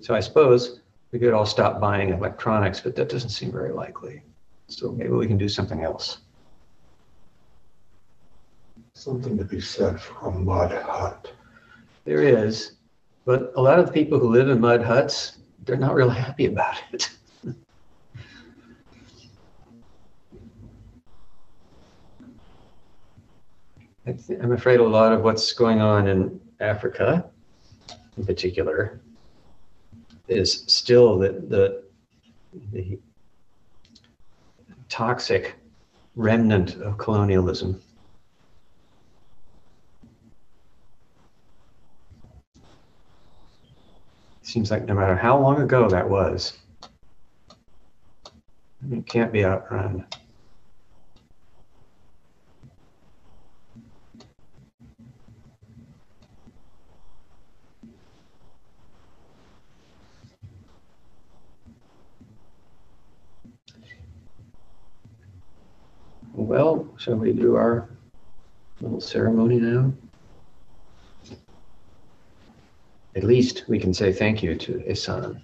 So 0.01 0.13
I 0.13 0.19
suppose 0.19 0.81
we 1.11 1.19
could 1.19 1.33
all 1.33 1.47
stop 1.47 1.79
buying 1.79 2.09
electronics, 2.09 2.79
but 2.79 2.95
that 2.95 3.09
doesn't 3.09 3.29
seem 3.29 3.51
very 3.51 3.71
likely. 3.71 4.21
So 4.67 4.91
maybe 4.91 5.09
we 5.09 5.25
can 5.25 5.37
do 5.37 5.49
something 5.49 5.83
else. 5.83 6.19
Something 8.93 9.37
to 9.37 9.43
be 9.43 9.59
said 9.59 9.99
for 9.99 10.29
a 10.29 10.31
mud 10.31 10.71
hut. 10.71 11.31
There 12.03 12.21
is, 12.21 12.74
but 13.25 13.51
a 13.55 13.61
lot 13.61 13.79
of 13.79 13.91
people 13.91 14.19
who 14.19 14.29
live 14.29 14.49
in 14.49 14.61
mud 14.61 14.83
huts, 14.83 15.39
they're 15.63 15.75
not 15.75 15.95
real 15.95 16.09
happy 16.09 16.45
about 16.45 16.77
it. 16.93 17.09
I'm 24.07 24.51
afraid 24.51 24.79
a 24.79 24.83
lot 24.83 25.11
of 25.11 25.23
what's 25.23 25.51
going 25.53 25.81
on 25.81 26.07
in 26.07 26.39
Africa, 26.59 27.25
in 28.17 28.25
particular, 28.25 29.01
is 30.27 30.63
still 30.67 31.17
the, 31.17 31.31
the, 31.47 31.83
the 32.71 32.99
toxic 34.89 35.55
remnant 36.15 36.75
of 36.75 36.99
colonialism. 36.99 37.81
Seems 44.45 44.69
like 44.69 44.85
no 44.85 44.93
matter 44.93 45.15
how 45.15 45.39
long 45.39 45.59
ago 45.59 45.89
that 45.89 46.07
was, 46.07 46.53
it 48.91 49.07
can't 49.07 49.33
be 49.33 49.43
outrun. 49.43 50.05
Well, 66.35 66.87
shall 66.97 67.15
we 67.15 67.33
do 67.33 67.55
our 67.55 67.89
little 68.79 69.01
ceremony 69.01 69.59
now? 69.59 69.91
At 73.15 73.23
least 73.23 73.63
we 73.69 73.79
can 73.79 73.93
say 73.93 74.11
thank 74.11 74.43
you 74.43 74.55
to 74.55 74.83
Isan. 74.91 75.41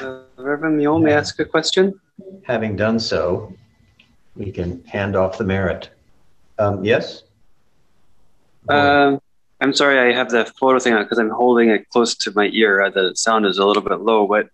Uh, 0.00 0.20
Reverend 0.36 0.78
Mule, 0.78 0.98
may 0.98 1.12
I 1.12 1.18
ask 1.18 1.38
a 1.38 1.44
question? 1.44 2.00
Having 2.44 2.76
done 2.76 2.98
so, 2.98 3.54
we 4.34 4.50
can 4.50 4.82
hand 4.84 5.14
off 5.14 5.36
the 5.36 5.44
merit. 5.44 5.90
Um, 6.58 6.82
yes? 6.84 7.24
Um, 8.68 9.20
I'm 9.60 9.74
sorry, 9.74 9.98
I 9.98 10.16
have 10.16 10.30
the 10.30 10.46
photo 10.58 10.78
thing 10.78 10.94
on 10.94 11.02
because 11.02 11.18
I'm 11.18 11.30
holding 11.30 11.68
it 11.68 11.88
close 11.90 12.14
to 12.16 12.32
my 12.34 12.46
ear. 12.46 12.80
Uh, 12.80 12.90
the 12.90 13.14
sound 13.14 13.44
is 13.44 13.58
a 13.58 13.66
little 13.66 13.82
bit 13.82 14.00
low, 14.00 14.26
but 14.26 14.48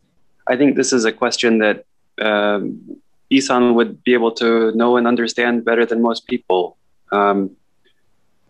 I 0.49 0.57
think 0.57 0.77
this 0.77 0.93
is 0.93 1.05
a 1.05 1.13
question 1.13 1.59
that 1.59 1.85
um, 2.21 3.01
Isan 3.31 3.75
would 3.77 4.03
be 4.03 4.15
able 4.15 4.33
to 4.33 4.73
know 4.73 4.97
and 4.97 5.07
understand 5.07 5.65
better 5.65 5.87
than 5.87 6.03
most 6.03 6.27
people. 6.27 6.77
Um, 7.13 7.57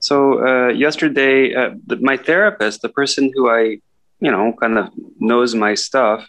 so 0.01 0.46
uh, 0.46 0.68
yesterday, 0.68 1.55
uh, 1.55 1.70
the, 1.86 1.96
my 1.96 2.16
therapist, 2.16 2.82
the 2.82 2.88
person 2.88 3.30
who 3.34 3.51
I, 3.51 3.80
you 4.20 4.30
know, 4.30 4.55
kind 4.61 4.78
of 4.78 4.88
knows 5.18 5.55
my 5.55 5.74
stuff, 5.74 6.26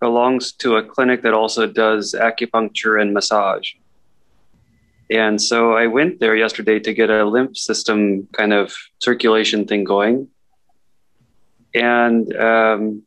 belongs 0.00 0.52
to 0.52 0.76
a 0.76 0.82
clinic 0.82 1.22
that 1.22 1.32
also 1.32 1.66
does 1.66 2.14
acupuncture 2.18 3.00
and 3.00 3.14
massage. 3.14 3.72
And 5.10 5.40
so 5.40 5.72
I 5.72 5.86
went 5.86 6.20
there 6.20 6.36
yesterday 6.36 6.78
to 6.80 6.92
get 6.92 7.10
a 7.10 7.24
lymph 7.24 7.56
system 7.56 8.28
kind 8.32 8.52
of 8.52 8.74
circulation 8.98 9.66
thing 9.66 9.84
going. 9.84 10.28
And 11.74 12.34
um, 12.36 13.02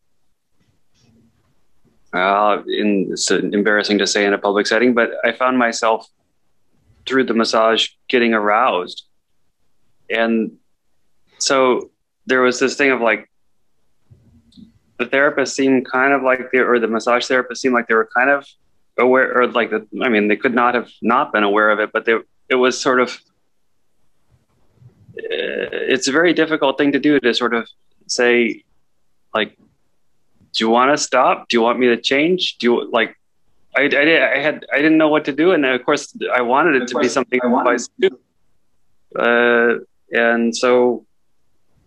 uh, 2.13 2.63
in, 2.67 3.09
it's 3.11 3.29
embarrassing 3.29 3.99
to 3.99 4.07
say 4.07 4.25
in 4.25 4.33
a 4.33 4.37
public 4.37 4.65
setting, 4.65 4.93
but 4.93 5.11
I 5.23 5.33
found 5.33 5.57
myself 5.57 6.07
through 7.05 7.25
the 7.25 7.33
massage 7.33 7.89
getting 8.07 8.33
aroused. 8.33 9.08
And 10.09 10.57
so 11.37 11.91
there 12.25 12.41
was 12.41 12.59
this 12.59 12.75
thing 12.75 12.91
of 12.91 13.01
like, 13.01 13.29
the 14.97 15.05
therapist 15.05 15.55
seemed 15.55 15.89
kind 15.89 16.13
of 16.13 16.23
like 16.23 16.51
they, 16.51 16.59
or 16.59 16.77
the 16.77 16.87
massage 16.87 17.25
therapist 17.25 17.61
seemed 17.61 17.73
like 17.73 17.87
they 17.87 17.93
were 17.95 18.09
kind 18.13 18.29
of 18.29 18.45
aware 18.97 19.41
or 19.41 19.47
like 19.47 19.69
the, 19.69 19.87
I 20.03 20.09
mean, 20.09 20.27
they 20.27 20.35
could 20.35 20.53
not 20.53 20.75
have 20.75 20.89
not 21.01 21.31
been 21.31 21.43
aware 21.43 21.69
of 21.69 21.79
it, 21.79 21.91
but 21.93 22.03
they, 22.05 22.17
it 22.49 22.55
was 22.55 22.79
sort 22.79 22.99
of, 22.99 23.17
uh, 25.17 25.71
it's 25.93 26.07
a 26.07 26.11
very 26.11 26.33
difficult 26.33 26.77
thing 26.77 26.91
to 26.91 26.99
do 26.99 27.19
to 27.19 27.33
sort 27.33 27.53
of 27.53 27.67
say, 28.07 28.63
like, 29.33 29.57
do 30.53 30.63
you 30.63 30.69
want 30.69 30.91
to 30.91 30.97
stop? 30.97 31.47
Do 31.47 31.55
you 31.55 31.61
want 31.61 31.79
me 31.79 31.87
to 31.87 31.97
change? 31.97 32.57
Do 32.57 32.67
you 32.67 32.91
like, 32.91 33.15
I, 33.77 33.83
I, 33.83 33.87
did, 33.87 34.21
I 34.21 34.39
had, 34.39 34.65
I 34.73 34.77
didn't 34.77 34.97
know 34.97 35.09
what 35.09 35.25
to 35.25 35.31
do. 35.31 35.51
And 35.51 35.65
of 35.65 35.85
course 35.85 36.13
I 36.33 36.41
wanted 36.41 36.81
it 36.81 36.87
to 36.89 36.99
be 36.99 37.07
something 37.07 37.39
I 37.41 37.47
wanted 37.47 37.79
to 37.79 38.09
do. 38.09 38.19
Uh, 39.15 39.83
and 40.11 40.55
so 40.55 41.05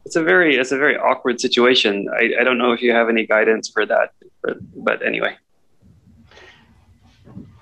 it's 0.04 0.16
a 0.16 0.22
very, 0.22 0.56
it's 0.56 0.72
a 0.72 0.78
very 0.78 0.96
awkward 0.96 1.40
situation. 1.40 2.08
I, 2.14 2.40
I 2.40 2.44
don't 2.44 2.58
know 2.58 2.72
if 2.72 2.82
you 2.82 2.92
have 2.92 3.08
any 3.08 3.26
guidance 3.26 3.68
for 3.68 3.86
that, 3.86 4.12
but, 4.42 4.56
but 4.84 5.04
anyway. 5.04 5.36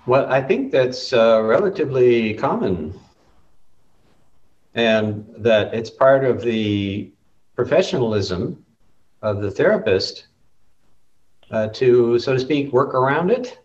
Well, 0.06 0.26
I 0.32 0.40
think 0.42 0.72
that's 0.72 1.12
uh, 1.12 1.42
relatively 1.42 2.34
common. 2.34 2.98
And 4.74 5.26
that 5.36 5.74
it's 5.74 5.90
part 5.90 6.24
of 6.24 6.42
the 6.42 7.12
professionalism 7.56 8.64
of 9.22 9.42
the 9.42 9.50
therapist 9.50 10.28
uh, 11.50 11.68
to, 11.68 12.18
so 12.18 12.34
to 12.34 12.40
speak, 12.40 12.72
work 12.72 12.94
around 12.94 13.30
it, 13.30 13.58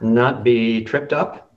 not 0.00 0.44
be 0.44 0.84
tripped 0.84 1.12
up. 1.12 1.47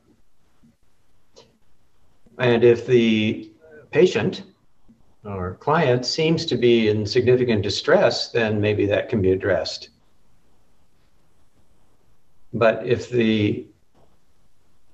And 2.42 2.64
if 2.64 2.88
the 2.88 3.52
patient 3.92 4.46
or 5.24 5.58
client 5.60 6.08
seems 6.08 6.44
to 6.48 6.58
be 6.58 6.90
in 6.90 7.06
significant 7.06 7.62
distress, 7.62 8.30
then 8.30 8.60
maybe 8.60 8.88
that 8.88 9.10
can 9.10 9.22
be 9.22 9.32
addressed. 9.32 9.90
But 12.52 12.86
if 12.86 13.10
the 13.10 13.68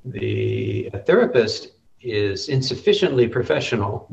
the 0.03 0.89
therapist 1.05 1.71
is 2.01 2.49
insufficiently 2.49 3.29
professional 3.29 4.09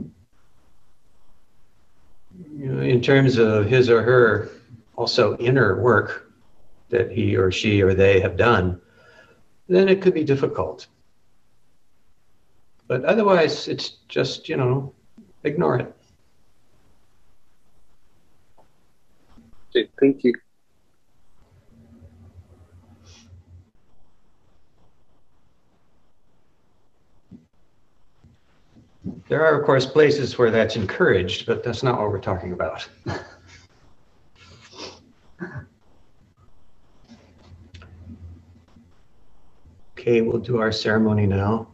you 2.56 2.66
know, 2.66 2.82
in 2.82 3.00
terms 3.00 3.36
of 3.36 3.66
his 3.66 3.90
or 3.90 4.02
her 4.02 4.48
also 4.96 5.36
inner 5.38 5.80
work 5.80 6.32
that 6.90 7.10
he 7.10 7.36
or 7.36 7.50
she 7.50 7.82
or 7.82 7.94
they 7.94 8.20
have 8.20 8.36
done, 8.36 8.80
then 9.68 9.88
it 9.88 10.02
could 10.02 10.14
be 10.14 10.24
difficult. 10.24 10.86
But 12.86 13.04
otherwise, 13.04 13.66
it's 13.68 13.96
just, 14.08 14.48
you 14.48 14.56
know, 14.56 14.94
ignore 15.42 15.78
it. 15.78 15.94
Okay, 19.70 19.88
thank 19.98 20.22
you. 20.22 20.34
There 29.28 29.44
are, 29.44 29.58
of 29.58 29.66
course, 29.66 29.86
places 29.86 30.38
where 30.38 30.50
that's 30.50 30.76
encouraged, 30.76 31.46
but 31.46 31.64
that's 31.64 31.82
not 31.82 31.98
what 31.98 32.10
we're 32.10 32.20
talking 32.20 32.52
about. 32.52 32.88
okay, 39.98 40.20
we'll 40.20 40.38
do 40.38 40.58
our 40.58 40.70
ceremony 40.70 41.26
now. 41.26 41.73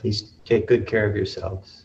Please 0.00 0.32
take 0.46 0.66
good 0.66 0.86
care 0.86 1.08
of 1.08 1.14
yourselves. 1.14 1.79